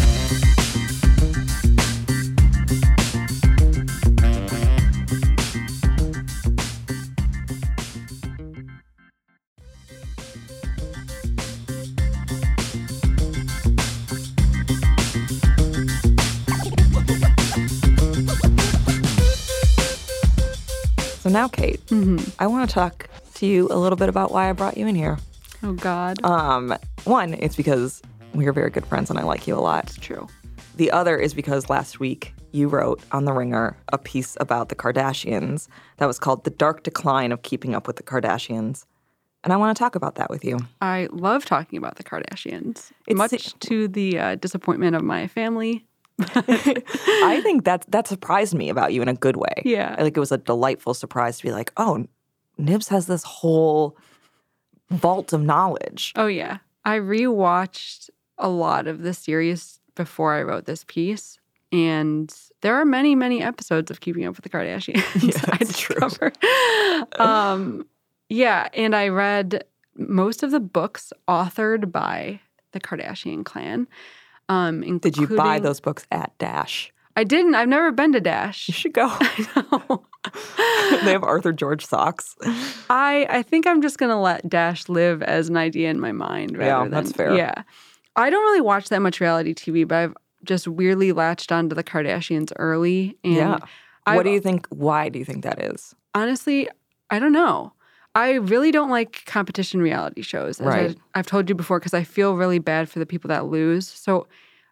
[21.35, 24.53] now, Kate, hmm I want to talk to you a little bit about why I
[24.53, 25.17] brought you in here.
[25.63, 28.01] Oh God, Um, one, it's because
[28.33, 29.83] we are very good friends and I like you a lot.
[29.85, 30.27] it's true.
[30.77, 34.75] The other is because last week you wrote on The Ringer a piece about the
[34.75, 35.67] Kardashians
[35.97, 38.85] that was called The Dark Decline of Keeping Up with the Kardashians.
[39.43, 40.57] And I want to talk about that with you.
[40.81, 45.85] I love talking about the Kardashians, It's- much to the uh, disappointment of my family.
[46.19, 49.61] I think that that surprised me about you in a good way.
[49.65, 49.95] Yeah.
[49.97, 52.05] I think it was a delightful surprise to be like, oh,
[52.57, 53.97] Knibbs has this whole
[54.89, 56.13] vault of knowledge.
[56.15, 61.39] Oh yeah, I rewatched a lot of the series before I wrote this piece,
[61.71, 65.03] and there are many, many episodes of Keeping Up with the Kardashians.
[65.21, 66.31] Yeah, I that's true.
[67.19, 67.85] um,
[68.29, 69.65] yeah, and I read
[69.97, 72.39] most of the books authored by
[72.71, 73.87] the Kardashian clan.
[74.49, 76.91] Um, Did you buy those books at Dash?
[77.17, 77.55] I didn't.
[77.55, 78.67] I've never been to Dash.
[78.67, 79.07] You should go.
[81.03, 82.35] They have Arthur George socks.
[82.89, 86.57] I I think I'm just gonna let Dash live as an idea in my mind.
[86.57, 87.35] Rather Yeah, than, that's fair.
[87.35, 87.63] Yeah,
[88.15, 91.83] I don't really watch that much reality TV, but I've just weirdly latched onto the
[91.83, 93.17] Kardashians early.
[93.23, 93.59] And Yeah.
[94.07, 94.67] I've- what do you think?
[94.69, 95.95] Why do you think that is?
[96.15, 96.69] honestly,
[97.09, 97.73] I don't know.
[98.15, 100.59] I really don't like competition reality shows.
[100.61, 100.97] As Right.
[101.13, 103.87] I, have told you before because I feel really bad for the people that lose.
[103.87, 104.27] So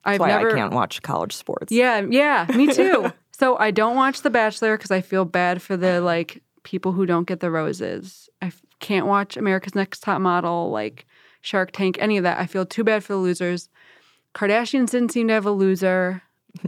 [0.06, 0.52] I've That's why never.
[0.52, 1.72] I can't watch college sports.
[1.72, 3.12] Yeah, yeah, me too.
[3.38, 7.06] so I don't watch The Bachelor because I feel bad for the like people who
[7.06, 8.30] don't get the roses.
[8.42, 11.06] I f- can't watch America's Next Top Model, like
[11.42, 12.38] Shark Tank, any of that.
[12.40, 13.68] I feel too bad for the losers.
[14.34, 16.22] Kardashians didn't seem to have a loser.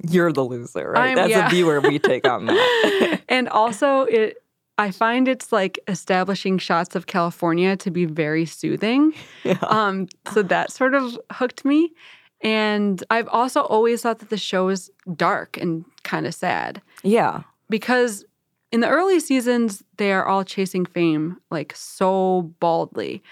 [0.09, 1.09] You're the loser, right?
[1.09, 1.47] I'm- As yeah.
[1.47, 3.21] a viewer, we take on that.
[3.29, 4.37] and also it
[4.77, 9.13] I find it's like establishing shots of California to be very soothing.
[9.69, 11.93] Um, so that sort of hooked me.
[12.41, 17.43] And I've also always thought that the show is dark and kind of sad yeah.
[17.69, 18.25] because
[18.71, 23.23] in the early seasons, they are all chasing fame like so baldly.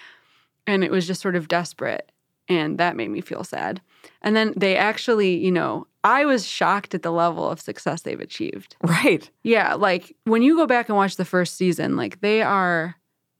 [0.66, 2.12] And it was just sort of desperate.
[2.48, 3.82] And that made me feel sad.
[4.22, 8.20] And then they actually, you know, I was shocked at the level of success they've
[8.20, 8.76] achieved.
[8.84, 9.30] Right.
[9.44, 12.96] Yeah, like when you go back and watch the first season, like they are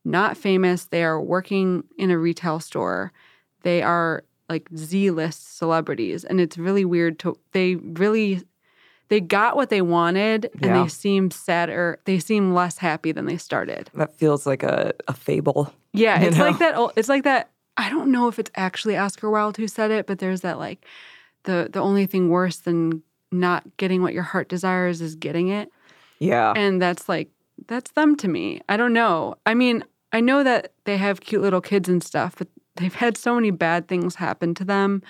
[0.06, 0.86] not famous.
[0.86, 3.12] They are working in a retail store.
[3.64, 8.44] They are like Z-list celebrities and it's really weird to they really
[9.10, 10.84] they got what they wanted and Yeah.
[10.84, 12.00] they seem sadder.
[12.06, 13.90] They seem less happy than they started.
[13.94, 15.74] That feels like a, a fable.
[15.94, 16.46] Yeah, it's know?
[16.46, 19.92] like that it's like that I don't know if it's actually Oscar Wilde who said
[19.92, 20.86] it, but there's that like
[21.44, 23.04] the the only thing worse than
[23.34, 25.70] not getting what your heart desires is getting it.
[26.20, 26.54] Yeah.
[26.56, 27.30] And that's like,
[27.68, 28.62] that's them to me.
[28.70, 29.36] I don't know.
[29.46, 33.18] I mean, I know that they have cute little kids and stuff, but they've had
[33.18, 35.02] so many bad things happen to them.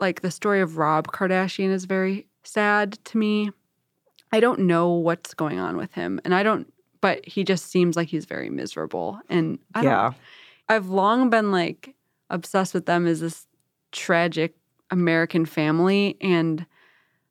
[0.00, 3.50] Like the story of Rob Kardashian is very sad to me.
[4.32, 6.20] I don't know what's going on with him.
[6.24, 9.20] And I don't, but he just seems like he's very miserable.
[9.28, 10.12] And I don't, yeah.
[10.68, 11.94] I've long been like
[12.30, 13.46] obsessed with them as this
[13.90, 14.54] tragic
[14.90, 16.16] American family.
[16.20, 16.64] And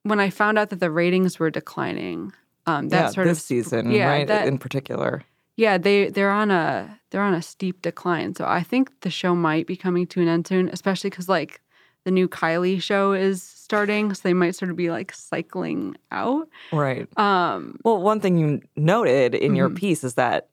[0.03, 2.33] when I found out that the ratings were declining,
[2.65, 3.09] um, that yeah.
[3.09, 4.27] sort this of season, yeah, right?
[4.27, 5.23] that- In particular.
[5.55, 8.35] yeah, they they're on a they're on a steep decline.
[8.35, 11.61] So I think the show might be coming to an end soon, especially because like
[12.03, 16.47] the new Kylie show is starting, so they might sort of be like cycling out.
[16.71, 17.07] Right.
[17.17, 19.75] Um, Well, one thing you noted in your Mhm.
[19.75, 20.47] piece is that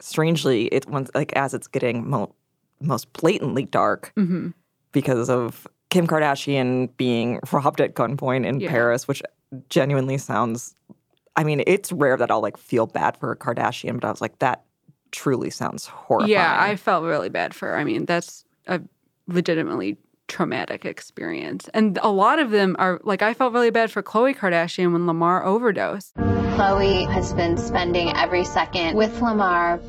[0.00, 2.34] strangely, it once like as it's getting mo-
[2.80, 4.54] most blatantly dark mhm.
[4.92, 8.70] because of Kim Kardashian being robbed at gunpoint in Yeah.
[8.70, 9.22] Paris, which
[9.70, 10.74] genuinely sounds.
[11.36, 14.20] I mean, it's rare that I'll like feel bad for a Kardashian, but I was
[14.20, 14.64] like, that
[15.12, 16.28] truly sounds horrible.
[16.28, 17.76] Yeah, I felt really bad for her.
[17.76, 18.80] I mean, that's a
[19.26, 19.96] legitimately
[20.26, 21.68] traumatic experience.
[21.72, 25.06] And a lot of them are like I felt really bad for Khloe Kardashian when
[25.06, 26.14] Lamar overdosed.
[26.16, 29.80] Khloe has been spending every second with Lamar.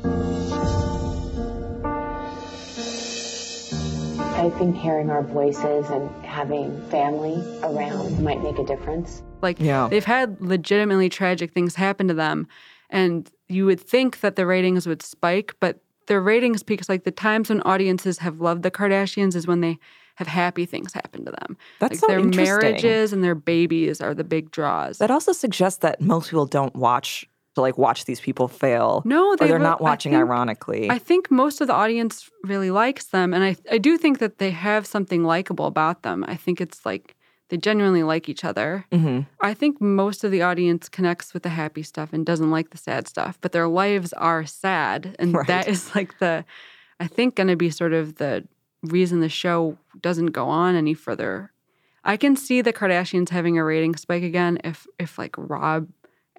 [4.40, 9.22] I think hearing our voices and having family around might make a difference.
[9.42, 9.88] Like Yeah.
[9.88, 12.48] they've had legitimately tragic things happen to them
[12.88, 17.10] and you would think that the ratings would spike, but their ratings because like the
[17.10, 19.78] times when audiences have loved the Kardashians is when they
[20.16, 21.58] have happy things happen to them.
[21.78, 22.46] That's like so their interesting.
[22.72, 24.98] marriages and their babies are the big draws.
[24.98, 29.02] That also suggests that most people don't watch to like watch these people fail.
[29.04, 30.90] No, or they they're re- not watching think- ironically.
[30.90, 34.38] I think most of the audience really likes them, and I I do think that
[34.38, 36.24] they have something likable about them.
[36.28, 37.16] I think it's like
[37.48, 38.84] they genuinely like each other.
[38.92, 39.26] Mhm.
[39.40, 42.78] I think most of the audience connects with the happy stuff and doesn't like the
[42.78, 45.46] sad stuff, but their lives are sad, and Right.
[45.48, 46.44] that is like the
[47.00, 48.46] I think going to be sort of the
[48.82, 51.50] reason the show doesn't go on any further.
[52.04, 55.88] I can see the Kardashians having a rating spike again if if like Rob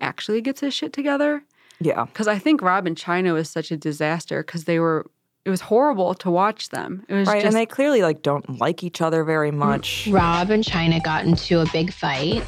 [0.02, 1.44] actually gets his shit together
[1.80, 2.06] Yeah.
[2.06, 5.06] because I think Rob and Chyna was such a disaster because they were.
[5.44, 7.04] It was horrible to watch them.
[7.10, 7.42] It was Right.
[7.42, 10.08] just and they clearly like don't like each other very much.
[10.12, 12.44] Rob and Chyna got into a big fight.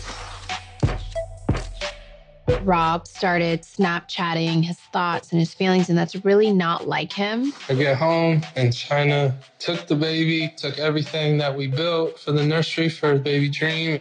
[2.63, 7.51] Rob started Snapchatting his thoughts and his feelings, and that's really not like him.
[7.69, 12.45] I get home and Chyna took the baby, took everything that we built for the
[12.45, 13.99] nursery for baby Dream.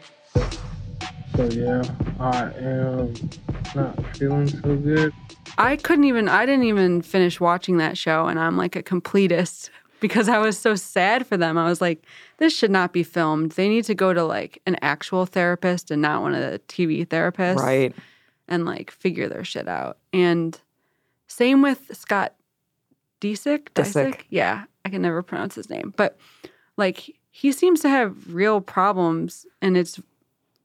[1.36, 1.82] So yeah,
[2.20, 3.14] I am
[3.74, 5.14] not feeling so good.
[5.56, 6.28] I couldn't even.
[6.28, 10.58] I didn't even finish watching that show, and I'm like a completist because I was
[10.58, 11.56] so sad for them.
[11.56, 12.04] I was like,
[12.38, 13.52] this should not be filmed.
[13.52, 17.06] They need to go to like an actual therapist and not one of the TV
[17.06, 17.94] therapists, Right.
[18.48, 19.98] And like figure their shit out.
[20.12, 20.58] And
[21.28, 22.34] same with Scott
[23.22, 23.68] Disick.
[23.74, 24.22] Disick.
[24.28, 26.18] Yeah, I can never pronounce his name, but
[26.76, 29.98] like he seems to have real problems, and it's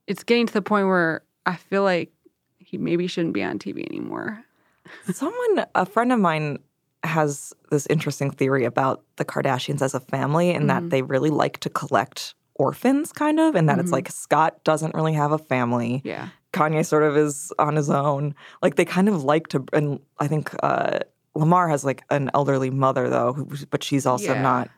[0.08, 2.12] it's getting to the point where I feel like
[2.58, 4.44] he maybe shouldn't be on TV anymore.
[5.12, 6.60] Someone, a friend of mine,
[7.04, 10.68] has this interesting theory about the Kardashians as a family and Mhm.
[10.68, 13.94] that they really like to collect orphans, kind of, and that it's Mhm.
[13.94, 16.02] like Scott doesn't really have a family.
[16.04, 16.30] Yeah.
[16.54, 18.34] Kanye sort of is on his own.
[18.64, 21.00] Like they kind of like to, and I think uh,
[21.36, 24.42] Lamar has like an elderly mother though, who, but she's also Yeah.
[24.42, 24.70] not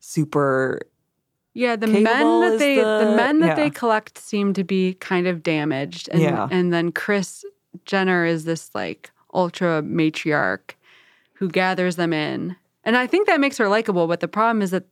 [0.00, 0.80] super.
[1.52, 3.54] Yeah, the Capable men that they the, the- men that yeah.
[3.54, 6.08] they collect seem to be kind of damaged.
[6.12, 6.48] And Yeah.
[6.50, 7.44] and then Kris
[7.84, 10.74] Jenner is this like ultra matriarch
[11.34, 12.56] who gathers them in.
[12.84, 14.84] And I think that makes her likable, but the problem is that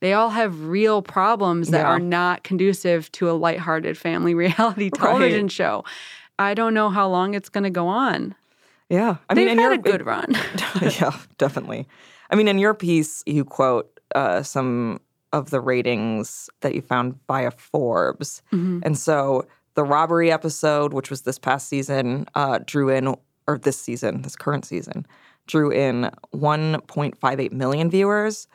[0.00, 1.86] they all have real problems that Yeah.
[1.88, 5.84] are not conducive to a lighthearted family reality television show.
[6.38, 8.34] I don't know how long it's going to go on.
[8.90, 10.34] Yeah, I They've mean, had a good run.
[10.82, 11.86] yeah, definitely.
[12.30, 15.00] I mean, in your piece, you quote uh, some
[15.34, 18.40] of the ratings that you found via Forbes.
[18.52, 18.80] Mhm.
[18.84, 23.14] And so the robbery episode, which was this past season, uh, drew in,
[23.48, 25.06] or this season, this current season,
[25.46, 28.46] drew in 1.58 million viewers.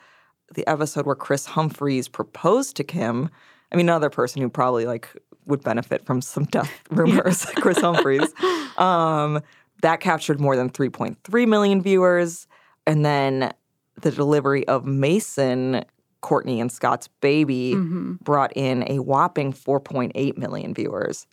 [0.54, 3.28] The episode where Kris Humphries proposed to Kim,
[3.70, 5.08] I mean, another person who probably like
[5.46, 8.32] would benefit from some death rumors, Kris Humphries.
[8.78, 9.40] Um,
[9.82, 12.46] that captured more than 3.3 million viewers.
[12.86, 13.52] And then
[14.00, 15.84] the delivery of Mason,
[16.22, 18.20] Kourtney, and Scott's baby Mhm.
[18.20, 21.26] brought in a whopping 4.8 million viewers.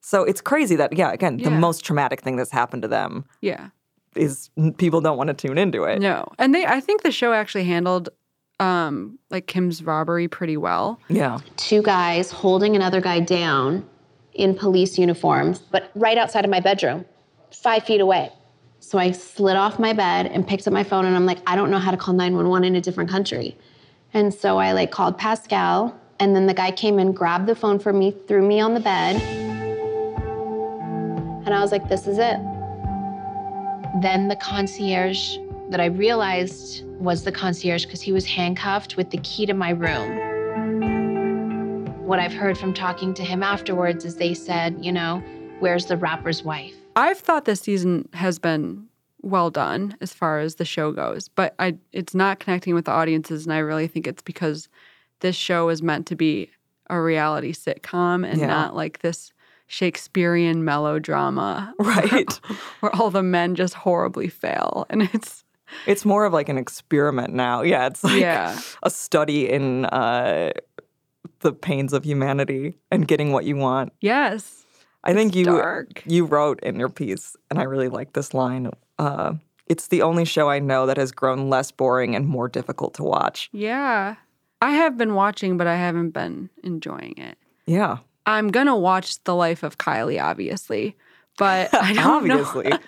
[0.00, 3.68] So it's crazy that, yeah, again, the most traumatic thing that's happened to them Yeah.
[4.16, 6.00] is people don't want to tune into it.
[6.00, 6.26] No.
[6.38, 8.08] And they I think the show actually handled
[8.60, 10.98] um like Kim's robbery pretty well.
[11.08, 11.38] Yeah.
[11.56, 13.84] Two guys holding another guy down
[14.34, 17.04] in police uniforms, but right outside of my bedroom,
[17.52, 18.30] five feet away.
[18.80, 21.54] So I slid off my bed and picked up my phone and I'm like, I
[21.56, 23.56] don't know how to call 911 in a different country.
[24.12, 27.78] And so I like called Pascal and then the guy came and grabbed the phone
[27.78, 29.16] from me, threw me on the bed.
[31.46, 32.36] And I was like, this is it.
[34.02, 35.38] Then the concierge
[35.70, 39.70] that I realized was the concierge because he was handcuffed with the key to my
[39.70, 40.26] room.
[42.04, 45.22] What I've heard from talking to him afterwards is they said, you know,
[45.60, 46.74] where's the rapper's wife?
[46.96, 48.89] I've thought this season has been
[49.22, 52.92] well done as far as the show goes, but I it's not connecting with the
[52.92, 54.68] audiences and I really think it's because
[55.20, 56.50] this show is meant to be
[56.88, 58.46] a reality sitcom and Yeah.
[58.46, 59.32] not like this
[59.66, 62.32] Shakespearean melodrama Right.
[62.80, 65.44] where all the men just horribly fail and it's
[65.86, 67.62] It's more of like an experiment now.
[67.62, 67.86] Yeah.
[67.86, 68.58] It's like Yeah.
[68.82, 70.50] a study in uh,
[71.40, 73.92] the pains of humanity and getting what you want.
[74.00, 74.56] yes.
[75.02, 76.02] I think you dark.
[76.04, 78.70] you wrote in your piece, and I really like this line.
[79.00, 79.34] Uh,
[79.66, 83.02] it's the only show I know that has grown less boring and more difficult to
[83.04, 83.48] watch.
[83.52, 84.16] Yeah.
[84.60, 87.38] I have been watching but I haven't been enjoying it.
[87.66, 90.96] Yeah, I'm gonna watch the life of Kylie, obviously,
[91.38, 92.40] but I don't know.
[92.44, 92.72] obviously.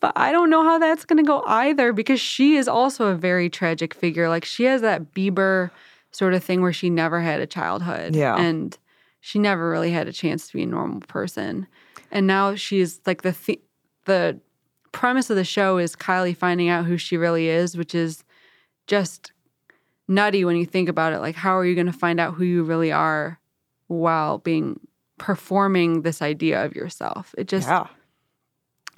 [0.00, 3.48] But I don't know how that's gonna go either because she is also a very
[3.48, 4.28] tragic figure.
[4.28, 5.70] Like she has that Bieber
[6.10, 8.36] sort of thing where she never had a childhood, Yeah.
[8.36, 8.76] and
[9.20, 11.68] she never really had a chance to be a normal person.
[12.10, 13.62] And now she's like the th-
[14.06, 14.40] the
[14.98, 18.24] premise of the show is Kylie finding out who she really is, which is
[18.88, 19.30] just
[20.08, 21.20] nutty when you think about it.
[21.20, 23.38] Like, how are you going to find out who you really are
[23.86, 24.80] while being
[25.16, 27.32] performing this idea of yourself?
[27.38, 27.86] It just, yeah,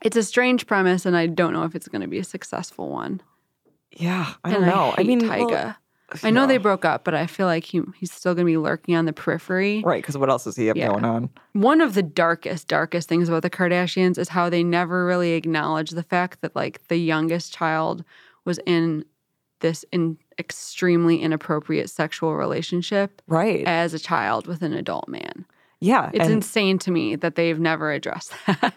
[0.01, 2.89] it's a strange premise, and I don't know if it's going to be a successful
[2.89, 3.21] one.
[3.93, 4.33] yeah.
[4.43, 4.95] I don't know.
[4.97, 5.51] I, hate mean, Tyga.
[5.51, 5.77] well,
[6.23, 8.57] I know they broke up, but I feel like he he's still going to be
[8.57, 9.83] lurking on the periphery.
[9.85, 10.89] right because what else does he have Yeah.
[10.89, 11.31] going on?
[11.53, 15.91] One of the darkest, darkest things about the Kardashians is how they never really acknowledge
[15.91, 18.05] the fact that like the youngest child
[18.45, 19.05] was in
[19.61, 23.67] this in extremely inappropriate sexual relationship Right.
[23.67, 25.45] as a child with an adult man.
[25.81, 28.73] yeah, It's insane to me that they've never addressed that.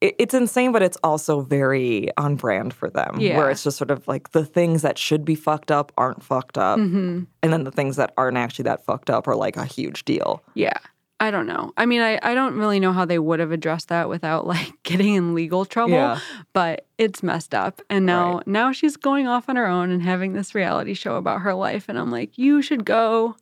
[0.00, 3.18] It, it's insane, but it's also very on brand for them.
[3.18, 3.36] Yeah.
[3.38, 6.58] Where it's just sort of like the things that should be fucked up aren't fucked
[6.58, 9.64] up, hmm and then the things that aren't actually that fucked up are like a
[9.64, 10.42] huge deal.
[10.54, 10.78] Yeah.
[11.18, 11.72] I don't know.
[11.78, 14.70] I mean, I, I don't really know how they would have addressed that without like
[14.82, 15.94] getting in legal trouble.
[15.94, 16.18] Yeah.
[16.52, 17.80] But it's messed up.
[17.88, 18.46] And now Right.
[18.46, 21.86] now she's going off on her own and having this reality show about her life.
[21.88, 23.36] And I'm like, you should go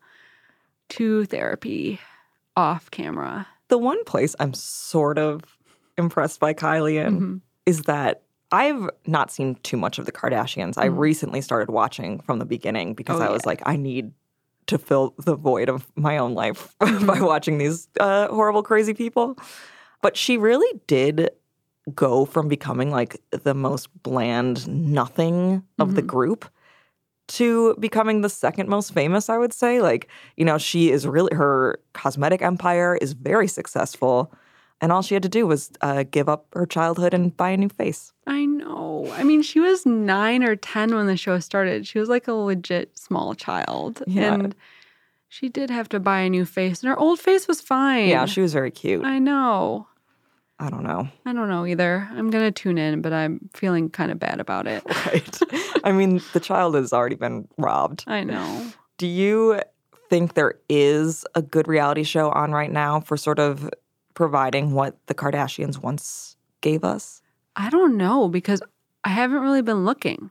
[0.90, 1.99] to therapy
[2.57, 3.49] off camera.
[3.69, 5.54] The one place I'm sort of
[5.98, 7.40] impressed by Kylie in Mhm.
[7.66, 10.74] is that I've not seen too much of the Kardashians.
[10.78, 10.98] I Mhm.
[10.98, 13.48] recently started watching from the beginning because Oh, I was yeah.
[13.50, 14.12] like, I need
[14.66, 17.24] to fill the void of my own life by Mm-hmm.
[17.24, 19.36] watching these uh, horrible, crazy people.
[20.03, 21.30] But she really did
[21.95, 26.07] go from becoming like the most bland nothing of the Mhm.
[26.07, 26.45] group
[27.26, 29.80] to becoming the second most famous, I would say.
[29.80, 34.32] Like, you know, she is really, her cosmetic empire is very successful.
[34.81, 37.57] And all she had to do was uh, give up her childhood and buy a
[37.57, 38.12] new face.
[38.27, 39.11] I know.
[39.14, 41.87] I mean, she was nine or 10 when the show started.
[41.87, 44.03] She was like a legit small child.
[44.07, 44.35] Yeah.
[44.35, 44.55] And
[45.29, 46.83] she did have to buy a new face.
[46.83, 48.09] And her old face was fine.
[48.09, 49.05] Yeah, she was very cute.
[49.05, 49.87] I know.
[50.59, 51.09] I don't know.
[51.27, 52.09] I don't know either.
[52.12, 54.83] I'm gonna tune in, but I'm feeling kind of bad about it.
[55.07, 55.39] Right.
[55.83, 58.05] I mean, the child has already been robbed.
[58.07, 58.66] I know.
[58.97, 59.61] Do you
[60.09, 63.68] think there is a good reality show on right now for sort of
[64.15, 67.21] providing what the Kardashians once gave us?
[67.57, 68.62] I don't know because
[69.05, 70.31] I haven't really been looking.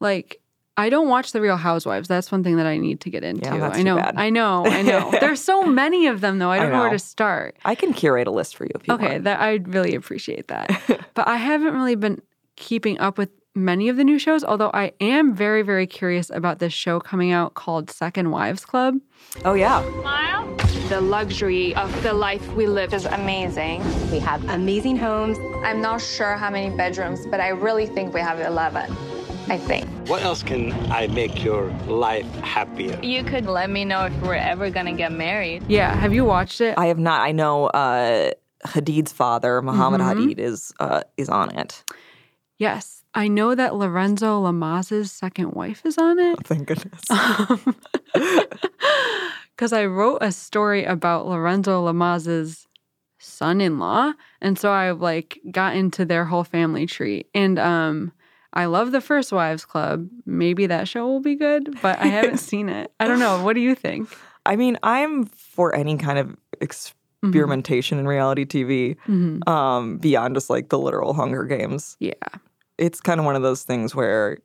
[0.00, 0.40] Like,
[0.76, 2.06] I don't watch The Real Housewives.
[2.08, 3.50] That's one thing that I need to get into.
[3.50, 3.96] that's I know.
[3.96, 4.14] bad.
[4.16, 4.64] I know.
[4.64, 5.10] I know.
[5.20, 6.50] There's so many of them though.
[6.50, 6.80] I I don't know.
[6.80, 7.56] where to start.
[7.64, 9.24] I can curate a list for you if you Okay, want.
[9.24, 10.70] that I'd really appreciate that.
[11.14, 12.22] but I haven't really been
[12.56, 16.58] keeping up with many of the new shows, although I am very, very curious about
[16.58, 18.96] this show coming out called Second Wives Club.
[19.44, 19.82] Oh yeah.
[20.88, 23.82] The luxury of the life we live is amazing.
[24.10, 25.36] We have amazing homes.
[25.62, 28.90] I'm not sure how many bedrooms, but I really think we have 11.
[29.50, 29.86] I think.
[30.08, 32.98] What else can I make your life happier?
[33.02, 35.64] You could let me know if we're ever gonna get married.
[35.68, 36.74] Yeah, have you watched it?
[36.76, 37.22] I have not.
[37.22, 38.32] I know uh,
[38.66, 40.34] Hadid's father, Mohamed Mhm.
[40.34, 41.82] Hadid, is uh, is on it.
[42.58, 42.97] Yes.
[43.14, 46.46] I know that Lorenzo Lamas's second wife is on it.
[46.46, 47.02] Thank goodness.
[49.56, 52.68] Because I wrote a story about Lorenzo Lamas's
[53.18, 57.24] son-in-law, and so I like got into their whole family tree.
[57.34, 58.12] And um,
[58.52, 60.08] I love the First Wives Club.
[60.24, 62.92] Maybe that show will be good, but I haven't seen it.
[63.00, 63.42] I don't know.
[63.42, 64.08] What do you think?
[64.46, 69.46] I mean, I'm for any kind of experimentation in reality TV Mhm.
[69.48, 71.96] um, beyond just like the literal Hunger Games.
[71.98, 72.12] Yeah.
[72.78, 74.38] It's kind of one of those things where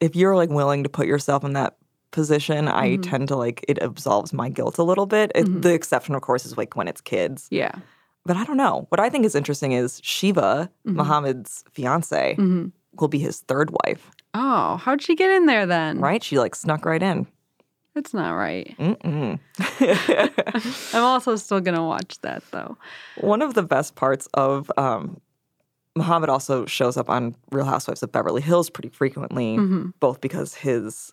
[0.00, 1.76] if you're like willing to put yourself in that
[2.10, 3.02] position, I Mhm.
[3.10, 5.32] tend to like it absolves my guilt a little bit.
[5.34, 5.62] It, Mhm.
[5.62, 7.48] The exception, of course, is like when it's kids.
[7.50, 7.72] Yeah.
[8.24, 8.86] But I don't know.
[8.90, 10.94] What I think is interesting is Shiva, Mhm.
[10.94, 12.72] Mohamed's fiance, Mhm.
[12.98, 15.98] will be his third wife, Oh, how'd she get in there then?
[16.00, 16.22] right?
[16.22, 17.26] She like snuck right in.
[17.94, 18.74] That's not right.
[19.78, 22.76] I'm also still gonna watch that though.
[23.16, 25.20] One of the best parts of um,
[25.98, 29.92] Mohamed also shows up on Real Housewives of Beverly Hills pretty frequently, Mhm.
[30.00, 31.12] both because his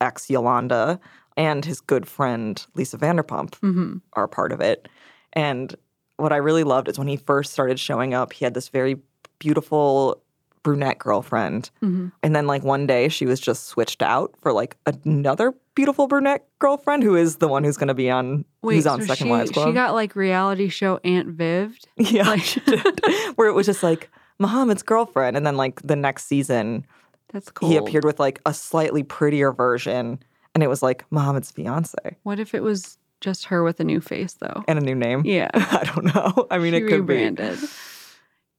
[0.00, 1.00] ex Yolanda
[1.36, 4.00] and his good friend Lisa Vanderpump Mhm.
[4.12, 4.88] are part of it.
[5.32, 5.74] And
[6.16, 9.00] what I really loved is when he first started showing up, he had this very
[9.38, 10.20] beautiful
[10.62, 11.70] brunette girlfriend.
[11.82, 12.12] Mhm.
[12.22, 16.46] And then, like, one day she was just switched out for like another beautiful brunette
[16.58, 19.26] girlfriend who is the one who's going to be on, Wait, who's on so Second
[19.26, 19.68] she, Wives Club.
[19.68, 21.86] she got like reality show Aunt Viv'd?
[21.98, 23.00] Yeah, she did.
[23.36, 24.08] Where it was just like
[24.38, 26.84] Mohamed's girlfriend, and then like the next season,
[27.32, 27.68] That's cool.
[27.68, 30.18] he appeared with like a slightly prettier version,
[30.54, 34.00] and it was like Mohamed's fiance What if it was just her with a new
[34.00, 34.64] face though?
[34.68, 35.22] and a new name.
[35.24, 35.50] Yeah.
[35.54, 36.46] I don't know.
[36.50, 37.58] I mean, she it could rebranded.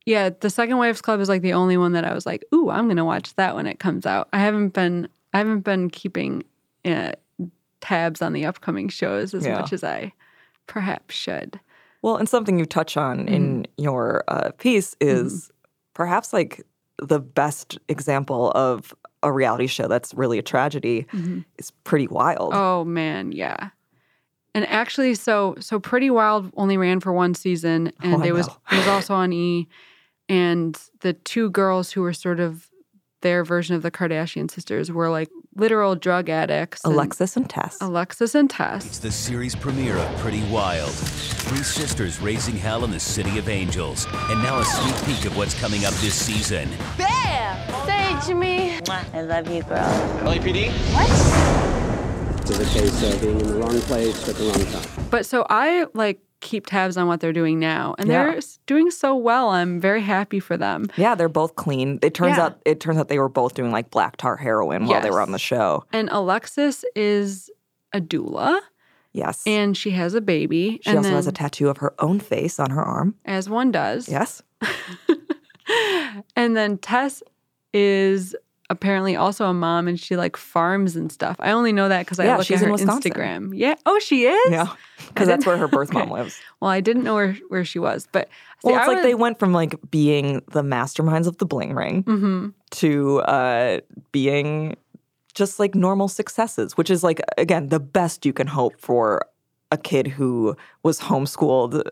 [0.06, 2.70] Yeah, the Second Wives Club is like the only one that I was like, "Ooh,
[2.70, 6.44] I'm gonna watch that when it comes out." I haven't been, I haven't been keeping
[6.86, 7.14] uh,
[7.82, 9.60] tabs on the upcoming shows as Yeah.
[9.60, 10.14] much as I
[10.68, 11.60] perhaps should.
[12.04, 13.82] Well, and something you touch on in Mm-hmm.
[13.84, 15.52] your uh, piece is
[15.96, 16.62] perhaps like
[17.02, 18.94] the best example of
[19.24, 21.44] a reality show that's really a tragedy Mhm.
[21.58, 22.54] is Pretty Wild.
[22.54, 23.70] Oh man, yeah.
[24.54, 28.48] And actually, so so Pretty Wild only ran for one season, and Oh, it was
[28.72, 29.68] it was also on E.
[30.30, 32.68] And the two girls who were sort of
[33.26, 36.86] their version of the Kardashian sisters were like literal drug addicts.
[36.86, 37.76] and- Alexis and Tess.
[37.82, 38.86] Alexis and Tess.
[38.86, 40.92] It's the series premiere of Pretty Wild.
[40.92, 44.06] Three sisters raising hell in the City of Angels.
[44.30, 46.70] And now a sneak peek of what's coming up this season.
[47.00, 47.86] Bam!
[47.88, 48.80] Say it to me.
[49.14, 49.80] I love you, girl.
[50.24, 50.70] LAPD?
[50.94, 52.42] What?
[52.42, 55.08] It's a case of being in the wrong place at the wrong time.
[55.10, 58.32] But so I like keep tabs on what they're doing now, and Yeah.
[58.32, 59.50] they're doing so well.
[59.50, 60.86] I'm very happy for them.
[60.96, 62.00] Yeah, they're both clean.
[62.02, 62.46] It turns Yeah.
[62.46, 65.22] out it turns out they were both doing like black tar heroin while they were
[65.22, 65.84] on the show.
[65.92, 67.50] And Alexis is
[67.92, 68.60] a doula,
[69.12, 69.44] Yes.
[69.46, 70.80] and she has a baby.
[70.84, 73.16] she also has a tattoo of her own face on her arm.
[73.26, 74.08] as one does.
[74.08, 74.42] Yes.
[76.36, 77.24] And then Tess
[77.74, 78.36] is
[78.70, 81.36] apparently also a mom and she like farms and stuff.
[81.40, 82.74] I only know that because I Yeah, look she's at her.
[82.74, 83.52] Instagram.
[83.54, 83.76] Yeah.
[83.86, 84.52] Oh, she is?
[84.52, 84.74] Yeah.
[85.08, 86.40] Because that's where her birth mom lives.
[86.62, 89.14] Well, I didn't know where, where she was, but see, Well, it's I like they
[89.16, 92.54] went from like being the masterminds of the bling ring Mhm.
[92.72, 93.80] to uh,
[94.12, 94.76] being
[95.36, 99.22] just like normal successes, which is like again the best you can hope for
[99.72, 101.84] a kid who was homeschooled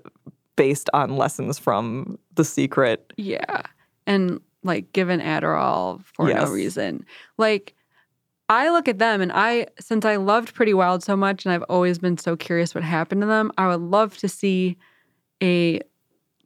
[0.55, 3.11] based on lessons from The Secret.
[3.17, 3.61] Yeah.
[4.07, 6.47] And like given Adderall for Yes.
[6.47, 7.05] no reason.
[7.37, 7.73] Like
[8.49, 11.63] I look at them and I since I loved Pretty Wild so much and I've
[11.69, 14.77] always been so curious what happened to them, I would love to see
[15.41, 15.79] a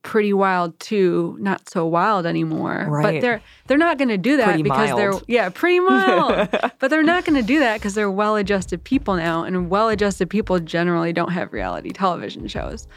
[0.03, 2.87] Pretty Wild 2 not so wild anymore.
[3.01, 6.47] But they're they're not going to do that Pretty because they're yeah, pretty mild.
[6.79, 10.59] but they're not going to do that cuz they're well-adjusted people now and well-adjusted people
[10.59, 12.87] generally don't have reality television shows.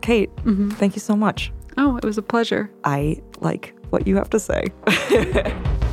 [0.00, 0.70] Kate, Mm-hmm.
[0.70, 1.52] thank you so much.
[1.76, 2.70] Oh, it was a pleasure.
[2.84, 4.64] I like what you have to say.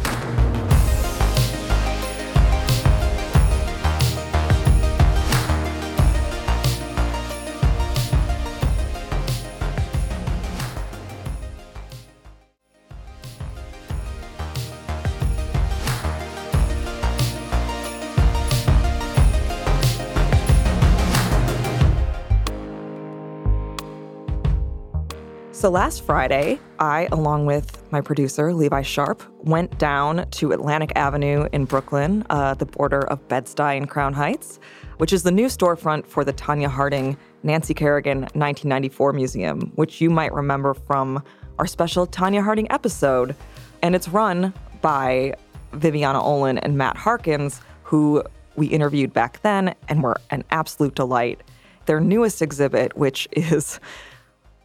[25.62, 31.48] So last Friday, I, along with my producer, Levi Sharp, went down to Atlantic Avenue
[31.52, 34.60] in Brooklyn, uh, the border of Bed-Stuy and Crown Heights,
[34.98, 40.10] which is the new storefront for the Tonya Harding Nancy Kerrigan 1994 Museum, which you
[40.10, 41.24] might remember from
[41.60, 43.36] our special Tonya Harding episode.
[43.84, 45.36] And it's run by
[45.74, 48.24] Viviana Olen and Matt Harkins, who
[48.56, 51.40] we interviewed back then and were an absolute delight.
[51.86, 53.80] Their newest exhibit, which is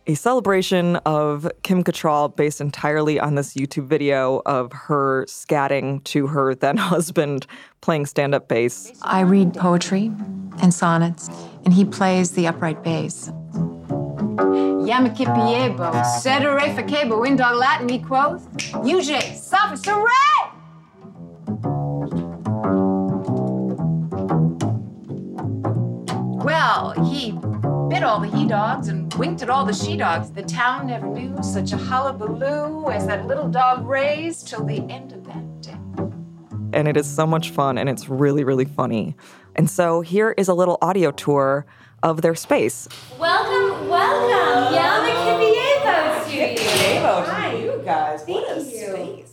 [0.07, 6.29] a celebration of Kim Cattrall based entirely on this YouTube video of her scatting to
[6.29, 7.47] her then husband
[7.81, 8.93] playing stand up bass.
[9.03, 10.13] I read poetry
[10.63, 11.29] and sonnets,
[11.65, 13.31] and he plays the upright bass.
[14.87, 18.47] Yamakipiebo, sedere facebo, in dog Latin, he quoth,
[18.85, 20.53] UJ, suffix, hooray!
[26.45, 27.33] Well, he
[27.89, 30.31] bit all the he dogs and winked at all the she dogs.
[30.31, 35.13] The town never knew such a hullabaloo as that little dog raised till the end
[35.13, 35.77] of that day.
[36.73, 39.15] And it is so much fun and it's really, really funny.
[39.55, 41.65] And so here is a little audio tour
[42.03, 42.89] of their space.
[43.19, 47.23] Welcome, welcome, Yamakipiebo Studio.
[47.23, 48.25] Hi, you guys.
[48.25, 49.25] Thank you.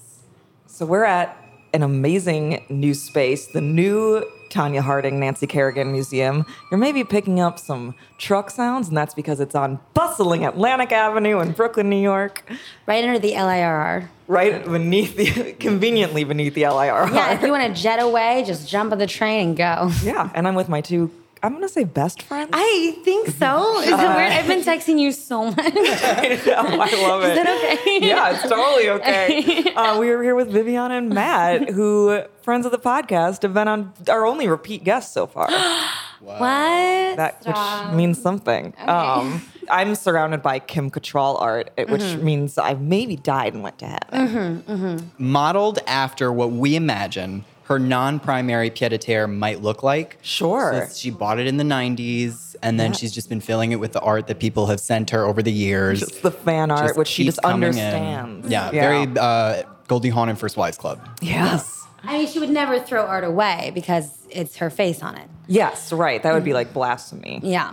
[0.68, 1.43] So we're at
[1.74, 6.46] an amazing new space, the new Tonya Harding Nancy Kerrigan Museum.
[6.70, 11.40] You're maybe picking up some truck sounds, and that's because it's on bustling Atlantic Avenue
[11.40, 12.44] in Brooklyn, New York.
[12.86, 14.08] Right under the LIRR.
[14.28, 17.12] Right beneath the, conveniently beneath the LIRR.
[17.12, 19.92] Yeah, if you want to jet away, just jump on the train and go.
[20.04, 21.10] Yeah, and I'm with my two,
[21.44, 22.50] I'm gonna say best friends.
[22.54, 23.82] I think so.
[23.82, 24.32] Is it weird?
[24.32, 25.58] I've been texting you so much.
[25.60, 25.70] I
[26.46, 27.32] know, I love it.
[27.34, 27.48] Is it
[27.82, 28.08] okay?
[28.08, 29.74] Yeah, it's totally okay.
[29.76, 33.68] Uh, we were here with Viviana and Matt, who friends of the podcast have been
[33.68, 35.50] on our only repeat guests so far.
[36.24, 36.38] What?
[36.40, 37.88] That Stop.
[37.90, 38.74] which means something.
[38.78, 42.22] Um, I'm surrounded by Kim Cattrall art, it- which Mhm.
[42.24, 44.10] means I maybe died and went to heaven.
[44.30, 45.06] Mm-hmm, mm-hmm.
[45.18, 50.18] modeled after what we imagine her non-primary pied-a-terre might look like.
[50.22, 50.86] Sure.
[50.88, 52.98] So she bought it in the 90s, and then Yeah.
[52.98, 55.52] she's just been filling it with the art that people have sent her over the
[55.52, 56.00] years.
[56.02, 58.48] Just the fan art, which she just understands.
[58.48, 58.82] Yeah, Yeah.
[58.82, 61.00] very uh, Goldie Hawn and First Wives Club.
[61.22, 61.82] Yes.
[62.04, 65.28] I mean, she would never throw art away because it's her face on it.
[65.48, 66.22] Yes, right.
[66.22, 67.40] That would be like blasphemy.
[67.44, 67.72] Yeah.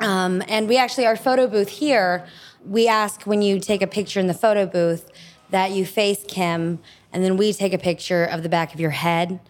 [0.00, 2.26] Um, and we actually, our photo booth here,
[2.66, 5.10] we ask when you take a picture in the photo booth
[5.50, 6.78] that you face Kim
[7.12, 9.40] and then we take a picture of the back of your head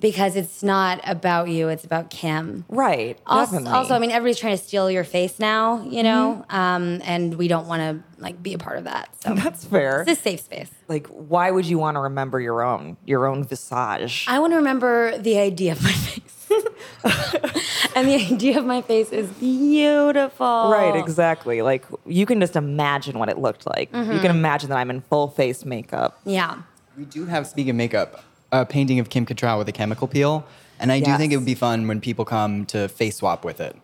[0.00, 2.64] because it's not about you, it's about Kim.
[2.68, 3.18] Right.
[3.26, 7.34] Also, also, I mean, everybody's trying to steal your face now, you know, um, and
[7.34, 9.10] we don't want to like be a part of that.
[9.22, 10.02] So That's fair.
[10.06, 10.70] It's a safe space.
[10.88, 14.24] Like, why would you want to remember your own, your own visage?
[14.26, 16.36] I want to remember the idea of my face.
[17.94, 20.70] and the idea of my face is beautiful.
[20.70, 21.62] Right, exactly.
[21.62, 23.92] Like you can just imagine what it looked like.
[23.92, 24.22] You Mhm.
[24.22, 26.20] can imagine that I'm in full face makeup.
[26.24, 26.56] Yeah.
[27.00, 28.22] We do have, speaking of makeup,
[28.52, 30.44] a painting of Kim Cattrall with a chemical peel,
[30.78, 33.58] and I do think it would be fun when people come to face swap with
[33.58, 33.74] it.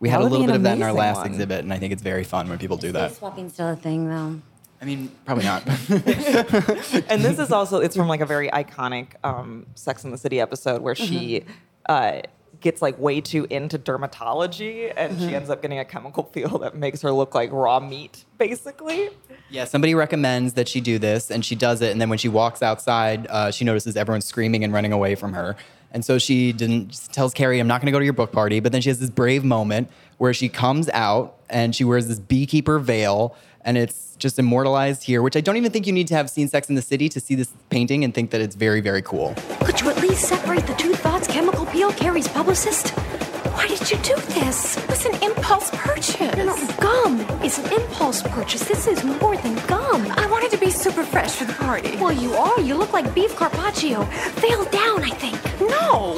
[0.00, 1.26] We That had a little bit of that in our last one.
[1.26, 3.10] exhibit, and I think it's very fun when people do that.
[3.10, 4.40] Face swapping's still a thing, though.
[4.80, 5.66] I mean, probably not.
[7.10, 10.40] and this is also it's from like a very iconic um, Sex in the City
[10.40, 11.44] episode where she
[11.90, 12.22] uh,
[12.62, 15.32] gets like way too into dermatology and she Mhm.
[15.34, 19.10] ends up getting a chemical peel that makes her look like raw meat, basically.
[19.50, 21.90] Yeah, somebody recommends that she do this, and she does it.
[21.92, 25.34] And then when she walks outside, uh, she notices everyone screaming and running away from
[25.34, 25.56] her.
[25.94, 28.60] And so she didn't tells Carrie, "I'm not going to go to your book party."
[28.60, 32.18] But then she has this brave moment where she comes out and she wears this
[32.18, 35.20] beekeeper veil, and it's just immortalized here.
[35.20, 37.20] Which I don't even think you need to have seen Sex in the City to
[37.20, 39.34] see this painting and think that it's very, very cool.
[39.64, 41.31] Could you at least separate the two thoughts chemical peel
[41.96, 42.90] Carrie's publicist?
[43.54, 44.76] Why did you do this?
[44.76, 46.36] It was an impulse purchase.
[46.36, 48.64] No, no, gum is an impulse purchase.
[48.64, 50.10] This is more than gum.
[50.12, 51.96] I wanted to be super fresh for the party.
[51.96, 52.60] Well, you are.
[52.60, 54.04] You look like beef carpaccio.
[54.40, 55.51] Veiled down, I think.
[55.68, 56.16] No.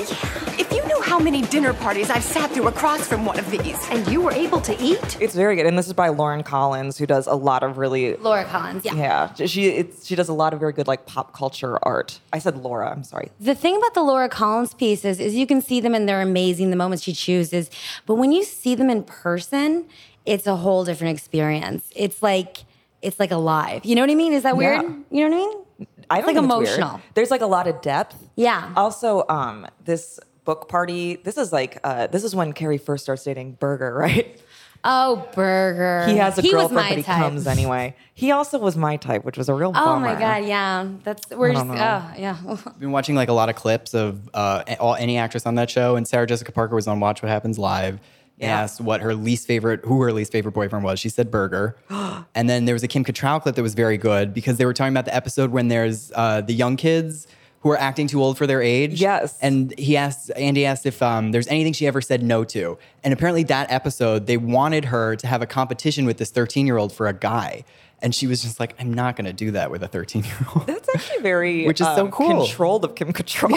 [0.57, 3.79] If you knew how many dinner parties I've sat through across from one of these,
[3.91, 6.97] and you were able to eat, It's very good, and this is by Lauren Collins,
[6.99, 8.95] who does a lot of really Laura Collins, yeah.
[8.95, 9.47] yeah.
[9.47, 12.21] She it's, she does a lot of very good like pop culture art.
[12.33, 12.91] I said Laura.
[12.91, 13.31] I'm sorry.
[13.41, 16.71] The thing about the Laura Collins pieces is you can see them and they're amazing
[16.71, 17.71] the moments she chooses.
[18.07, 19.87] But when you see them in person,
[20.25, 21.91] it's a whole different experience.
[21.95, 22.65] It's like
[23.03, 23.85] it's like alive.
[23.85, 24.33] You know what I mean?
[24.33, 24.83] Is that weird?
[24.83, 24.89] Yeah.
[25.11, 25.65] You know what I mean?
[26.11, 27.01] I It's like think emotional.
[27.15, 28.17] There's like a lot of depth.
[28.37, 28.73] Yeah.
[28.77, 31.17] Also, um, this book party.
[31.17, 34.41] This is like uh, this is when Carrie first starts dating Berger, right?
[34.87, 36.05] Oh, Berger.
[36.07, 37.17] He has a He was girlfriend, my but he type.
[37.23, 37.97] comes anyway.
[38.13, 40.01] He also was my type, which was a real Oh bummer.
[40.07, 40.87] my god, yeah.
[41.05, 42.37] That's we're just oh yeah.
[42.47, 45.71] I've been watching like a lot of clips of uh, all, any actress on that
[45.71, 47.99] show, and Sarah Jessica Parker was on Watch What Happens Live.
[48.39, 48.63] Yeah.
[48.63, 50.99] Asked what her least favorite, who her least favorite boyfriend was.
[50.99, 51.77] She said Berger.
[52.35, 54.75] and then there was a Kim Cattrall clip that was very good because they were
[54.75, 57.29] talking about the episode when there's uh, the young kids
[57.65, 59.01] who are acting too old for their age.
[59.01, 59.39] Yes.
[59.41, 62.77] And he asked, Andy asked if um, there's anything she ever said no to.
[63.03, 66.77] And apparently that episode, they wanted her to have a competition with this 13 year
[66.77, 67.65] old for a guy.
[68.03, 70.37] And she was just like, I'm not going to do that with a 13 year
[70.55, 70.67] old.
[70.67, 72.45] That's actually very Which is so um, cool.
[72.45, 73.51] Controlled of Kim Cattrall.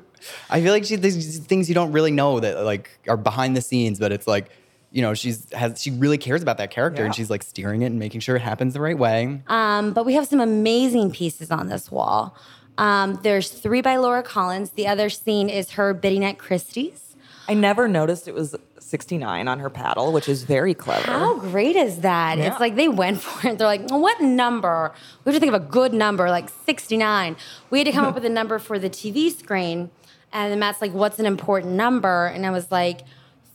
[0.50, 3.60] I feel like she these things you don't really know that like are behind the
[3.60, 4.50] scenes, but it's like,
[4.90, 7.86] you know, she's has she really cares about that character and she's like steering it
[7.86, 9.42] and making sure it happens the right way.
[9.48, 12.36] Um, but we have some amazing pieces on this wall.
[12.78, 14.70] Um, there's three by Laura Collins.
[14.70, 17.16] The other scene is her bidding at Christie's.
[17.48, 18.56] I never noticed it was
[18.86, 21.10] 69 on her paddle, which is very clever.
[21.10, 22.38] How great is that?
[22.38, 22.46] Yeah.
[22.50, 23.58] It's like they went for it.
[23.58, 24.92] They're like, what number?
[25.24, 27.36] We have to think of a good number, like 69.
[27.70, 29.90] We had to come up with a number for the TV screen.
[30.36, 32.26] And then Matt's like, what's an important number?
[32.26, 33.00] And I was like,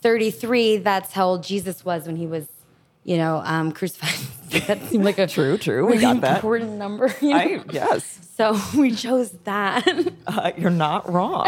[0.01, 0.77] 33.
[0.77, 2.47] That's how old Jesus was when he was,
[3.03, 4.27] you know, um, crucified.
[4.67, 5.86] that seemed like a true, true.
[5.86, 6.36] We really got that.
[6.38, 7.13] important number.
[7.21, 7.36] you know?
[7.36, 8.27] I, yes.
[8.36, 9.88] So we chose that.
[10.25, 11.45] Uh, you're not wrong.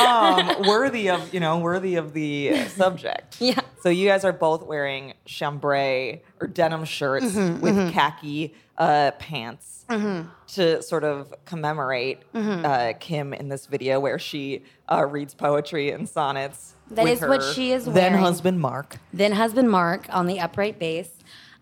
[0.00, 3.36] Um, worthy of, you know, worthy of the subject.
[3.40, 3.60] Yeah.
[3.82, 7.92] So you guys are both wearing chambray or denim shirts Mhm, with mhm.
[7.92, 10.28] khaki uh, pants Mhm.
[10.54, 12.64] to sort of commemorate Mhm.
[12.64, 16.74] uh, Kim in this video where she uh, reads poetry and sonnets.
[16.90, 18.12] That with is what she is wearing.
[18.12, 18.96] Then husband Mark.
[19.12, 21.08] then husband Mark on the upright bass.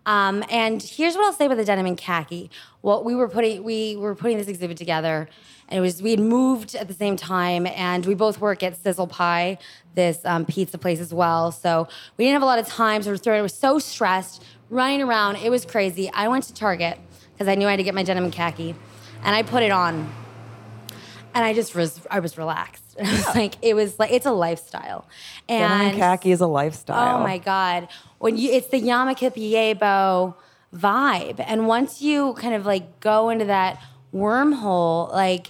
[0.05, 2.51] Um, and here's what I'll say about the denim and khaki.
[2.81, 5.27] Well, we were putting we were putting this exhibit together,
[5.69, 8.77] and it was we had moved at the same time, and we both work at
[8.77, 9.57] Sizzle Pie,
[9.95, 11.51] this um, pizza place as well.
[11.51, 11.87] So
[12.17, 13.01] we didn't have a lot of time.
[13.01, 15.37] So we were throwing- I was so stressed, running around.
[15.37, 16.11] It was crazy.
[16.13, 16.99] I went to Target
[17.33, 18.75] because I knew I had to get my denim and khaki,
[19.23, 20.09] and I put it on
[21.35, 22.84] and I just was I was relaxed.
[23.03, 25.07] I was like, it was like it's a lifestyle.
[25.49, 27.19] And Denim khaki is a lifestyle.
[27.19, 27.87] Oh my god,
[28.19, 30.35] when you it's the Yamaka Piebo
[30.73, 33.81] vibe, and once you kind of like go into that
[34.13, 35.47] wormhole, like.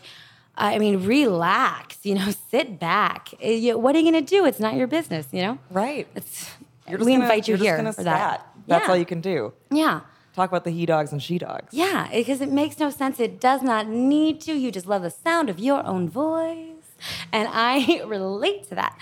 [0.58, 1.98] I mean, relax.
[2.04, 3.34] You know, sit back.
[3.42, 4.46] Eh, What are you going to do?
[4.46, 5.28] It's not your business.
[5.34, 6.08] You know, right?
[6.16, 6.50] It's
[6.88, 8.40] You're just we gonna- invite you here for that.
[8.40, 8.48] stat.
[8.66, 8.90] That's Yeah.
[8.92, 9.52] all you can do.
[9.70, 10.00] Yeah.
[10.34, 11.74] Talk about the he dogs and she dogs.
[11.74, 13.20] Yeah, because it makes no sense.
[13.20, 14.54] It does not need to.
[14.54, 16.75] You just love the sound of your own voice.
[17.32, 18.98] And I relate to that.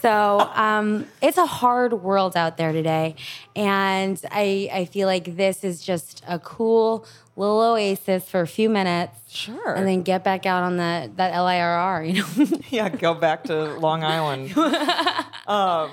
[0.00, 3.16] So um, it's a hard world out there today.
[3.56, 8.68] And I, I feel like this is just a cool little oasis for a few
[8.68, 9.18] minutes.
[9.28, 9.74] Sure.
[9.74, 12.58] And then get back out on the, that LIRR, you know?
[12.70, 14.56] yeah, go back to Long Island.
[15.46, 15.90] um,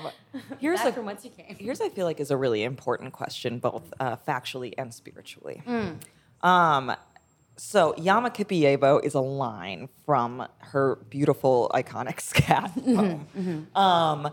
[0.60, 1.56] here's Back a, from whence you came.
[1.58, 5.62] Here's I feel like is a really important question, both uh, factually and spiritually.
[5.66, 5.98] Mm.
[6.42, 6.96] Um,
[7.58, 13.28] so Yama Kipiebo is a line from her beautiful, iconic scat poem.
[13.38, 13.78] Mm-hmm.
[13.78, 14.32] Um,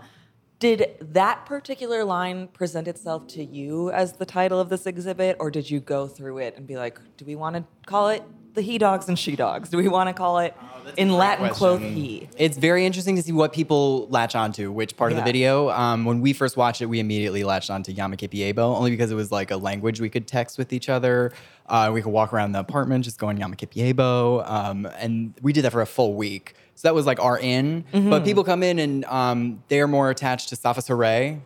[0.58, 5.50] did that particular line present itself to you as the title of this exhibit, or
[5.50, 8.22] did you go through it and be like, do we want to call it
[8.54, 9.68] the he dogs and she dogs?
[9.68, 10.54] Do we want to call it
[10.96, 12.28] in Latin quoth he?
[12.38, 15.70] It's very interesting to see what people latch onto, which part of the video.
[15.70, 19.32] Um, when we first watched it, we immediately latched onto Yamakipiebo, only because it was
[19.32, 21.32] like a language we could text with each other.
[21.68, 24.48] Uh, we could walk around the apartment just going Yamakipiebo.
[24.48, 26.54] Um, and we did that for a full week.
[26.76, 27.84] So that was like our in.
[27.92, 28.24] But Mhm.
[28.24, 31.40] people come in and um, they're more attached to Safas Hooray.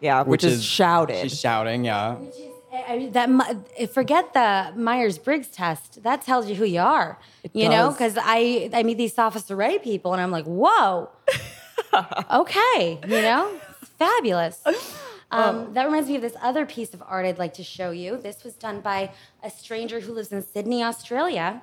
[0.00, 1.28] Yeah, which is shouted.
[1.28, 2.16] She's shouting, yeah.
[2.86, 6.02] I mean, that forget the Myers Briggs test.
[6.02, 7.18] That tells you who you are.
[7.42, 11.10] It you know, because I I meet these sophist array people, and I'm like, whoa,
[12.30, 13.52] okay, you know,
[13.98, 14.62] fabulous.
[15.30, 18.16] Um, that reminds me of this other piece of art I'd like to show you.
[18.16, 19.10] This was done by
[19.42, 21.60] a stranger who lives in Sydney, Australia,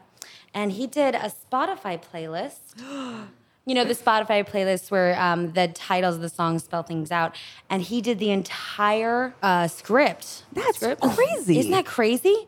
[0.53, 2.75] and he did a Spotify playlist.
[3.67, 7.35] You know, the Spotify playlist where um, the titles of the songs spell things out.
[7.69, 10.43] And he did the entire uh, script.
[10.53, 11.59] That's crazy.
[11.59, 12.47] Isn't that crazy?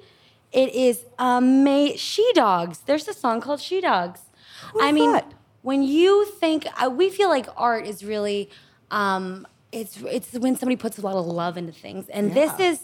[0.52, 1.98] It is amazing.
[1.98, 2.80] She Dogs.
[2.86, 4.22] There's a song called She Dogs.
[4.80, 5.20] I mean,
[5.64, 8.50] when you think, uh, we feel like art is really,
[8.92, 12.08] um, it's, it's when somebody puts a lot of love into things.
[12.10, 12.82] And this is,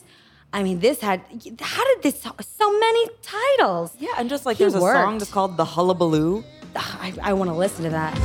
[0.51, 1.21] I mean, this had,
[1.61, 3.95] how did this, so many titles?
[3.99, 6.43] Yeah, and just like He there's a song that's called The Hullabaloo.
[6.75, 8.17] I, I want to listen to that.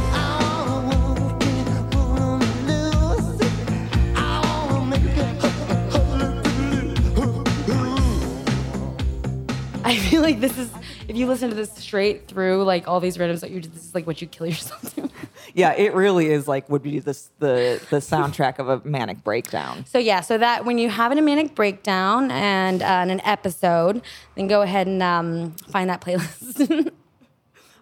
[9.84, 10.70] I feel like this is
[11.08, 13.94] if you listen to this straight through, like all these rhythms that you this is
[13.94, 15.08] like what you kill yourself to.
[15.54, 19.84] Yeah, it really is like would be this the the soundtrack of a manic breakdown.
[19.88, 24.02] So yeah, so that when you have a manic breakdown and, uh, and an episode,
[24.34, 26.92] then go ahead and um, find that playlist.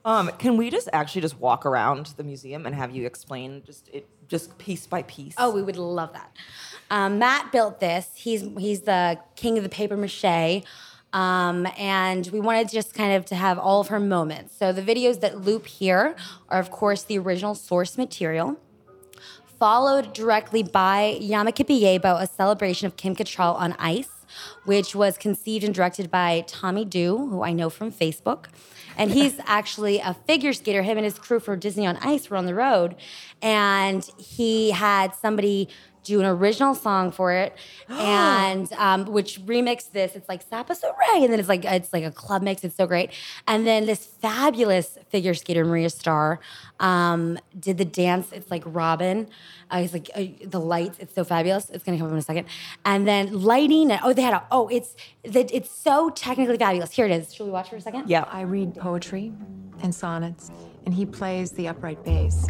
[0.07, 3.89] Um, can we just actually just walk around the museum and have you explain just
[3.93, 5.35] it just piece by piece?
[5.37, 6.31] Oh, we would love that.
[6.91, 8.11] Um, Matt built this.
[8.15, 10.63] He's he's the king of the paper mache.
[11.13, 14.57] Um, and we wanted just kind of to have all of her moments.
[14.57, 16.15] So the videos that loop here
[16.51, 18.59] are, of course, the original source material,
[19.59, 24.11] followed directly by Yamakipi a celebration of Kim Cattrall on ice,
[24.65, 28.47] which was conceived and directed by Tommy Dew, who I know from Facebook.
[28.97, 30.83] And he's actually a figure skater.
[30.83, 32.97] Him and his crew for Disney on Ice were on the road.
[33.43, 35.69] And he had somebody
[36.07, 37.57] do an original song for it,
[37.89, 40.15] and um, which remixed this.
[40.15, 42.65] It's like Sapa So Ray, and then it's like it's like a club mix.
[42.65, 43.11] It's so great.
[43.47, 46.41] And then this fabulous figure skater Maria Starr
[46.81, 48.33] um, did the dance.
[48.33, 49.29] It's like Robin.
[49.73, 50.99] Uh, it's like uh, the lights.
[51.01, 51.71] It's so fabulous.
[51.71, 52.47] It's gonna come up in a second.
[52.85, 53.91] And then lighting.
[53.91, 54.45] And, oh, they had a.
[54.51, 54.95] Oh, it's
[55.25, 55.53] that.
[55.53, 56.93] It's so technically fabulous.
[56.93, 57.35] Here it is.
[57.35, 58.09] Should we watch for a second?
[58.09, 58.25] Yeah.
[58.31, 59.33] I read poetry
[59.83, 60.51] and sonnets,
[60.85, 62.47] and he plays the upright bass.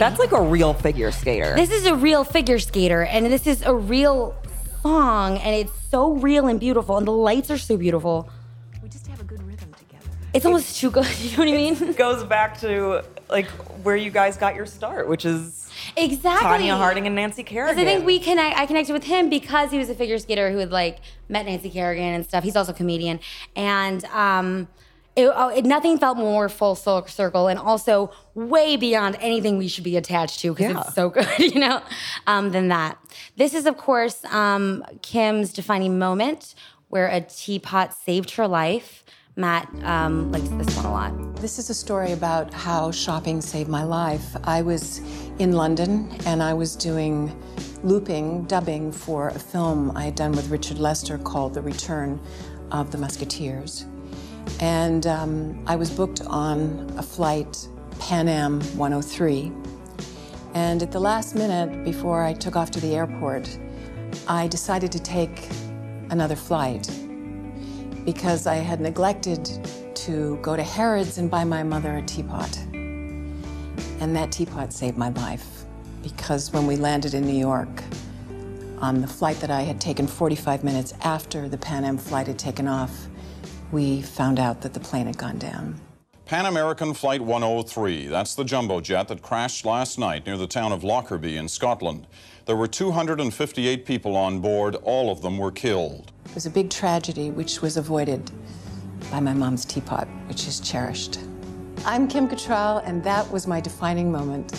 [0.00, 1.54] That's like a real figure skater.
[1.54, 4.34] This is a real figure skater, and this is a real
[4.82, 8.30] song, and it's so real and beautiful, and the lights are so beautiful.
[8.82, 10.06] We just have a good rhythm together.
[10.32, 11.04] It's almost too good.
[11.20, 11.74] You know what I mean?
[11.90, 13.48] It goes back to like
[13.84, 16.66] where you guys got your start, which is Exactly.
[16.66, 17.76] Tonya Harding and Nancy Kerrigan.
[17.76, 18.56] Because I think we connect.
[18.58, 21.68] I connected with him because he was a figure skater who had like met Nancy
[21.68, 22.42] Kerrigan and stuff.
[22.42, 23.20] He's also a comedian,
[23.54, 24.68] and um,
[25.16, 29.84] it, oh, it, nothing felt more full circle, and also way beyond anything we should
[29.84, 30.80] be attached to because Yeah.
[30.82, 31.82] it's so good, you know.
[32.26, 32.96] Um, than that,
[33.36, 36.54] this is of course um, Kim's defining moment
[36.88, 39.04] where a teapot saved her life.
[39.36, 41.36] Matt um, likes this one a lot.
[41.36, 44.36] This is a story about how shopping saved my life.
[44.44, 44.98] I was
[45.38, 47.34] in London and I was doing
[47.82, 52.20] looping, dubbing for a film I had done with Richard Lester called The Return
[52.72, 53.86] of the Musketeers.
[54.58, 59.52] And um, I was booked on a flight, Pan Am 103.
[60.54, 63.56] And at the last minute, before I took off to the airport,
[64.26, 65.48] I decided to take
[66.10, 66.90] another flight
[68.04, 69.48] because I had neglected
[69.94, 72.56] to go to Harrods and buy my mother a teapot.
[74.00, 75.64] And that teapot saved my life
[76.02, 77.82] because when we landed in New York,
[78.80, 82.38] on the flight that I had taken 45 minutes after the Pan Am flight had
[82.38, 83.08] taken off,
[83.72, 85.80] we found out that the plane had gone down.
[86.26, 88.06] Pan American Flight 103.
[88.06, 92.06] That's the jumbo jet that crashed last night near the town of Lockerbie in Scotland.
[92.46, 94.76] There were 258 people on board.
[94.76, 96.12] All of them were killed.
[96.26, 98.30] It was a big tragedy which was avoided
[99.10, 101.18] by my mom's teapot, which is cherished.
[101.84, 104.54] I'm Kim Cattrall, and that was my defining moment.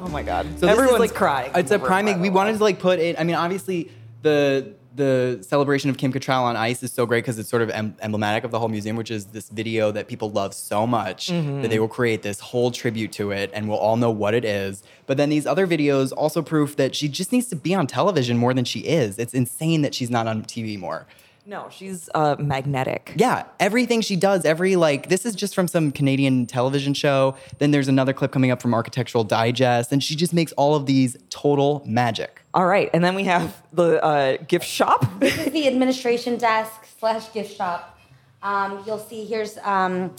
[0.00, 0.46] Oh my God.
[0.46, 1.52] So this is, Everyone's like, crying.
[1.54, 2.20] It's a over it, prime.
[2.20, 3.18] We wanted to like put it.
[3.18, 3.90] I mean, obviously
[4.22, 7.70] the the celebration of Kim Cattrall on ice is so great because it's sort of
[7.70, 11.28] em- emblematic of the whole museum, which is this video that people love so much
[11.30, 11.62] Mhm.
[11.62, 14.44] that they will create this whole tribute to it, and we'll all know what it
[14.44, 14.82] is.
[15.06, 18.36] But then these other videos also proof that she just needs to be on television
[18.38, 19.18] more than she is.
[19.18, 21.06] It's insane that she's not on TV more.
[21.46, 23.12] No, she's uh, magnetic.
[23.16, 27.36] Yeah, everything she does, every like, this is just from some Canadian television show.
[27.58, 30.86] Then there's another clip coming up from Architectural Digest, and she just makes all of
[30.86, 32.40] these total magic.
[32.54, 35.04] All right, and then we have the uh, gift shop.
[35.20, 37.98] This is the administration desk slash gift shop.
[38.42, 40.14] Um, you'll see here's um,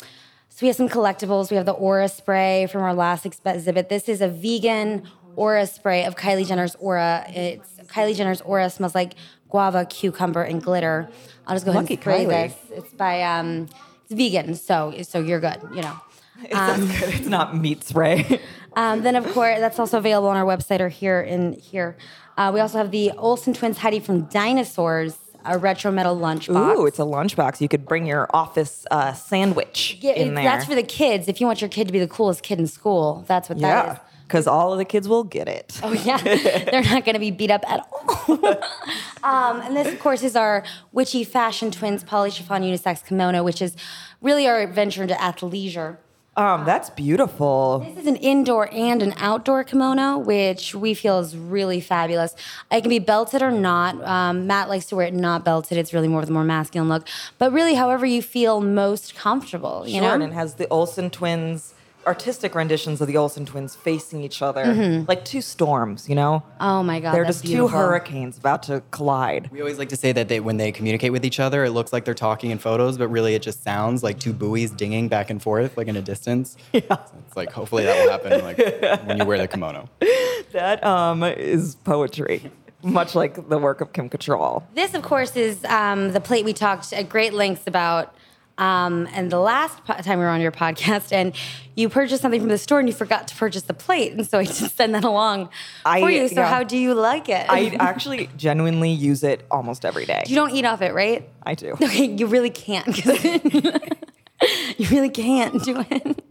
[0.55, 1.51] so we have some collectibles.
[1.51, 3.89] We have the Aura spray from our last exhibit.
[3.89, 5.03] This is a vegan
[5.35, 7.25] Aura spray of Kylie Jenner's Aura.
[7.27, 9.15] It's Kylie Jenner's Aura smells like
[9.49, 11.09] guava, cucumber, and glitter.
[11.47, 12.27] I'll just go ahead and spray Kylie.
[12.29, 12.55] this.
[12.71, 13.67] It's by um,
[14.03, 15.59] it's vegan, so so you're good.
[15.73, 15.99] You know.
[16.51, 17.13] Um, It's, good.
[17.15, 18.41] it's not meat spray.
[18.75, 21.95] um, then, of course, that's also available on our website or here in here.
[22.37, 26.75] Uh, we also have the Olsen twins Heidi from Dinosaurs, a retro metal lunchbox.
[26.77, 27.61] Ooh, it's a lunchbox.
[27.61, 30.43] You could bring your office uh, sandwich Yeah, in it- there.
[30.43, 31.29] that's for the kids.
[31.29, 33.85] If you want your kid to be the coolest kid in school, that's what that
[33.85, 33.93] is.
[33.93, 35.79] yeah, because all of the kids will get it.
[35.83, 38.31] Oh yeah, they're not going to be beat up at all.
[39.23, 43.61] um, and this, of course, is our witchy fashion twins poly chiffon unisex kimono, which
[43.61, 43.75] is
[44.21, 45.97] really our venture into athleisure.
[46.37, 47.79] Um, that's beautiful.
[47.79, 52.35] This is an indoor and an outdoor kimono, which we feel is really fabulous.
[52.69, 54.03] It can be belted or not.
[54.03, 55.77] Um, Matt likes to wear it not belted.
[55.77, 57.07] It's really more of the more masculine look.
[57.37, 60.13] But really, however you feel most comfortable, you sure, know.
[60.13, 61.73] and it has the Olsen twins
[62.05, 65.07] artistic renditions of the Olsen twins facing each other Mhm.
[65.07, 66.07] like two storms.
[66.09, 66.43] You know.
[66.59, 67.69] Oh my god, They're that's just beautiful.
[67.69, 69.49] two hurricanes about to collide.
[69.51, 71.91] We always like to say that they, when they communicate with each other, it looks
[71.93, 75.29] like they're talking in photos, but really it just sounds like two buoys dinging back
[75.29, 76.55] and forth, like in a distance.
[76.73, 76.81] Yeah.
[77.27, 79.89] it's like hopefully that will happen like when you wear the kimono.
[80.51, 82.49] That um is poetry,
[82.83, 84.63] much like the work of Kim Cattrall.
[84.73, 88.13] This, of course, is um, the plate we talked at great lengths about.
[88.57, 91.33] Um, and the last po- time we were on your podcast, and
[91.75, 94.39] you purchased something from the store and you forgot to purchase the plate, and so
[94.39, 95.49] I just send that along
[95.85, 96.27] I- for you.
[96.29, 96.47] So yeah.
[96.47, 97.45] how do you like it?
[97.49, 100.23] I actually genuinely use it almost every day.
[100.27, 101.27] you don't eat off it, right?
[101.43, 101.71] I do.
[101.73, 102.87] Okay, you really can't.
[104.77, 106.21] you really can't do it.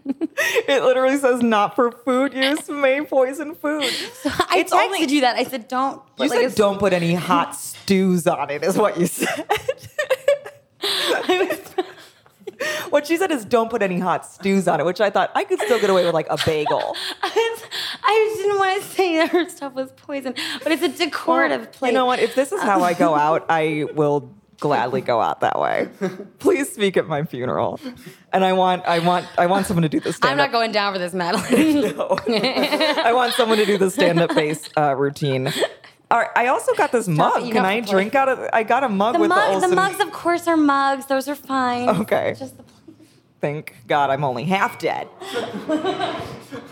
[0.68, 3.84] It literally says not for food use, may poison food.
[3.84, 5.36] So I texted you to do that.
[5.36, 6.02] I said don't.
[6.18, 9.46] You like, said don't put any hot stews on it, is what you said.
[12.90, 15.44] what she said is don't put any hot stews on it, which I thought I
[15.44, 16.96] could still get away with like a bagel.
[17.22, 21.72] I just didn't want to say that her stuff was poison, but it's a decorative
[21.72, 21.90] plate.
[21.90, 22.18] You know what?
[22.18, 24.30] If this is how I go out, I will
[24.60, 25.88] gladly go out that way.
[26.38, 27.80] Please speak at my funeral.
[28.32, 30.72] And I want I want I want someone to do the stand I'm not going
[30.72, 31.96] down for this, Madeline.
[31.96, 32.18] No.
[32.28, 35.52] I want someone to do the stand-up face uh, routine.
[36.14, 37.44] All right, I also got this mug.
[37.44, 38.48] you Can I for drink out of?
[38.52, 39.70] I got a mug the, with the mug, Olsen.
[39.70, 41.06] the mugs, of course, are mugs.
[41.06, 41.88] Those are fine.
[41.88, 42.36] Okay.
[42.38, 42.62] Just the
[43.40, 45.08] Thank God I'm only half dead.
[45.34, 45.68] um,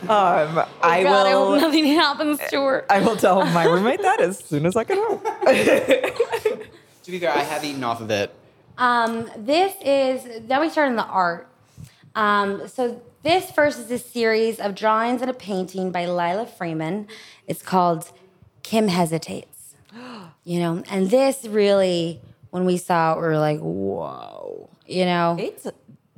[0.09, 1.53] Oh I God, I will.
[1.55, 2.87] hope nothing happens to her.
[2.89, 5.21] I will tell my roommate that as soon as I get home.
[7.03, 8.33] To be fair, I have eaten off of it.
[8.79, 11.49] Um, this is now we start in the art.
[12.15, 17.09] Um, so this first is a series of drawings and a painting by Lila Freeman.
[17.49, 18.13] It's called
[18.63, 19.75] Kim Hesitates.
[20.45, 24.69] You know, and this really, when we saw it, we were like, whoa.
[24.87, 25.67] You know, it's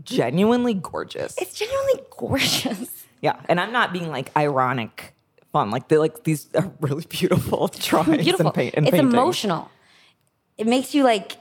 [0.02, 1.34] genuinely gorgeous.
[1.38, 2.90] It's genuinely gorgeous.
[3.20, 5.14] Yeah, and I'm not being like ironic
[5.50, 5.70] fun.
[5.70, 8.48] Like they like these are really beautiful drawings Beautiful.
[8.48, 9.14] and paint and it's paintings.
[9.14, 9.70] emotional.
[10.58, 11.38] It makes you like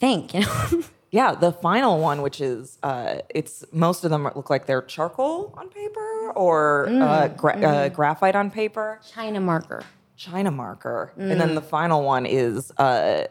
[0.00, 0.34] think.
[0.34, 0.82] You know.
[1.12, 5.52] Yeah, the final one, which is uh, it's most of them look like they're charcoal
[5.56, 6.90] on paper or uh,
[7.28, 7.92] Mm, gra- uh, mm.
[7.92, 8.98] graphite on paper.
[9.14, 9.82] China marker.
[10.20, 11.54] China marker, and then Mm.
[11.54, 13.24] the final one is uh,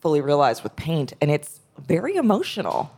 [0.00, 2.90] fully realized with paint, and it's very emotional.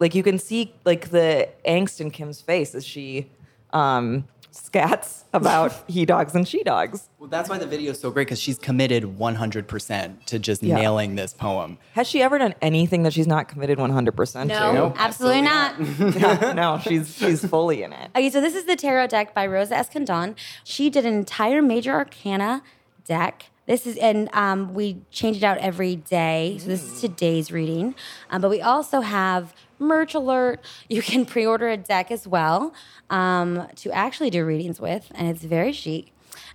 [0.00, 3.28] Like you can see like the angst in Kim's face as she
[3.72, 7.08] um, scats about he dogs and she dogs.
[7.18, 10.76] Well, that's why the video is so great because she's committed 100% to just Yeah.
[10.76, 11.78] nailing this poem.
[11.94, 14.46] Has she ever done anything that she's not committed 100% to?
[14.48, 15.00] No, to?
[15.00, 15.74] absolutely not.
[16.22, 18.10] Yeah, no, she's she's fully in it.
[18.14, 20.34] Okay, so this is the tarot deck by Rosa Escandon.
[20.64, 22.62] She did an entire major arcana
[23.04, 23.46] deck.
[23.66, 26.58] This is, and um, we change it out every day.
[26.60, 27.94] So this is today's reading.
[28.30, 30.60] Um, but we also have merch alert.
[30.88, 32.74] You can pre-order a deck as well
[33.10, 36.12] um, to actually do readings with, and it's very chic.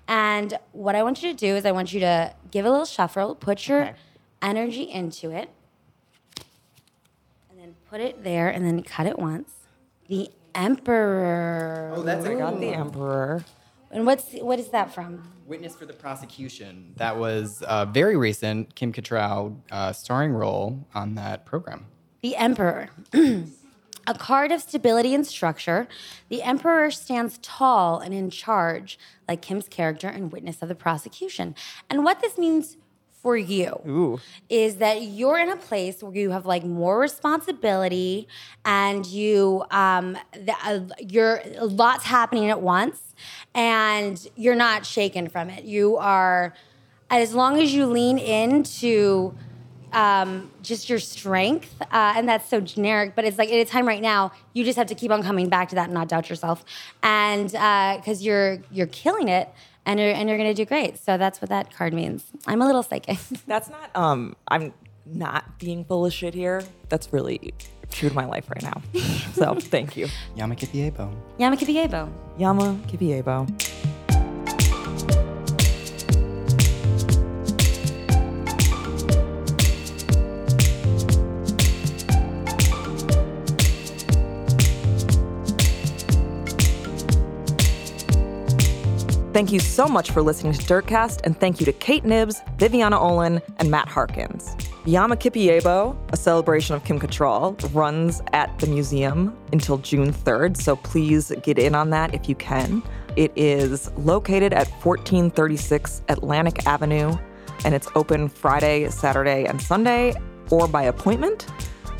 [0.07, 2.85] And what I want you to do is I want you to give a little
[2.85, 3.93] shuffle, put your
[4.41, 5.49] energy into it,
[7.49, 9.51] and then put it there, and then cut it once.
[10.07, 11.93] The Emperor.
[11.95, 13.45] Oh, that's I got the Emperor.
[13.91, 15.23] And what's what is that from?
[15.45, 16.93] Witness for the prosecution.
[16.97, 18.75] That was uh, very recent.
[18.75, 21.85] Kim Cattrall uh, starring role on that program.
[22.27, 22.89] The Emperor.
[23.13, 25.87] A card of stability and structure,
[26.27, 28.99] the Emperor stands tall and in charge,
[29.29, 31.55] like Kim's character and witness of the prosecution.
[31.89, 32.75] And what this means
[33.21, 34.19] for you Ooh.
[34.49, 38.27] is that you're in a place where you have like more responsibility
[38.65, 43.15] and you um the, uh, you're lots happening at once
[43.55, 46.53] and you're not shaken from it you are
[47.09, 49.33] as long as you lean into
[49.93, 53.15] um, just your strength, uh, and that's so generic.
[53.15, 55.49] But it's like at a time right now, you just have to keep on coming
[55.49, 56.63] back to that and not doubt yourself,
[57.03, 59.49] and because you're you're killing it,
[59.85, 60.97] and you're and you're gonna do great.
[60.99, 62.25] So that's what that card means.
[62.45, 63.17] I'm a little psychic.
[63.47, 63.89] That's not.
[63.95, 64.73] Um, I'm
[65.05, 66.61] not being full of shit here.
[66.89, 67.53] That's really
[67.91, 68.81] true to my life right now.
[69.33, 70.07] So thank you.
[70.35, 71.13] Yama Kipiebo.
[71.39, 72.11] Yama Kipiebo.
[72.37, 73.66] Yama Kipiebo.
[89.37, 92.99] Thank you so much for listening to Dirtcast, and thank you to Kate Knibbs, Viviana
[92.99, 94.55] Olen, and Matt Harkins.
[94.85, 100.75] Yama Kipiebo, a celebration of Kim Cattrall, runs at the museum until June 3rd, so
[100.77, 102.81] please get in on that if you can.
[103.15, 107.15] It is located at 1436 Atlantic Avenue,
[107.63, 110.15] and it's open Friday, Saturday, and Sunday,
[110.49, 111.45] or by appointment.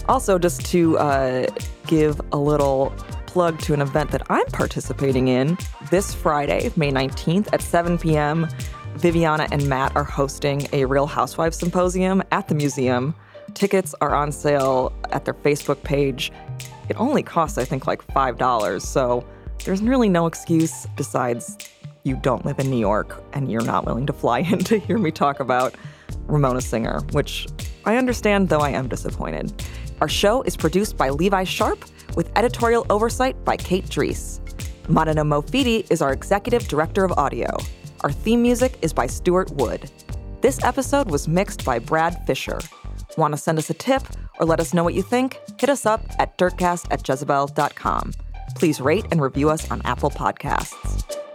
[0.10, 1.46] Also, just to uh,
[1.86, 2.92] give a little
[3.28, 5.58] plug to an event that I'm participating in
[5.92, 8.48] this Friday, May 19th at 7 p.m.
[8.96, 13.14] Viviana and Matt are hosting a Real Housewives symposium at the museum.
[13.54, 16.32] Tickets are on sale at their Facebook page.
[16.90, 18.82] It only costs, I think, like $5.
[18.82, 19.26] So
[19.66, 21.58] there's really no excuse besides
[22.04, 24.98] you don't live in New York and you're not willing to fly in to hear
[24.98, 25.76] me talk about
[26.28, 27.48] Ramona Singer, which
[27.86, 29.54] I understand, though I am disappointed.
[30.02, 31.84] Our show is produced by Levi Sharpe
[32.16, 34.41] with editorial oversight by Kate Dries.
[34.88, 37.58] Mandana Mofidi is our executive director of audio.
[38.02, 39.89] Our theme music is by Stuart Wood.
[40.41, 42.60] This episode was mixed by Brad Fisher.
[43.18, 44.04] Want to send us a tip
[44.39, 45.39] or let us know what you think?
[45.60, 48.14] Hit us up at dirtcast at jezebel.com.
[48.56, 51.27] Please rate and review us on Apple Podcasts.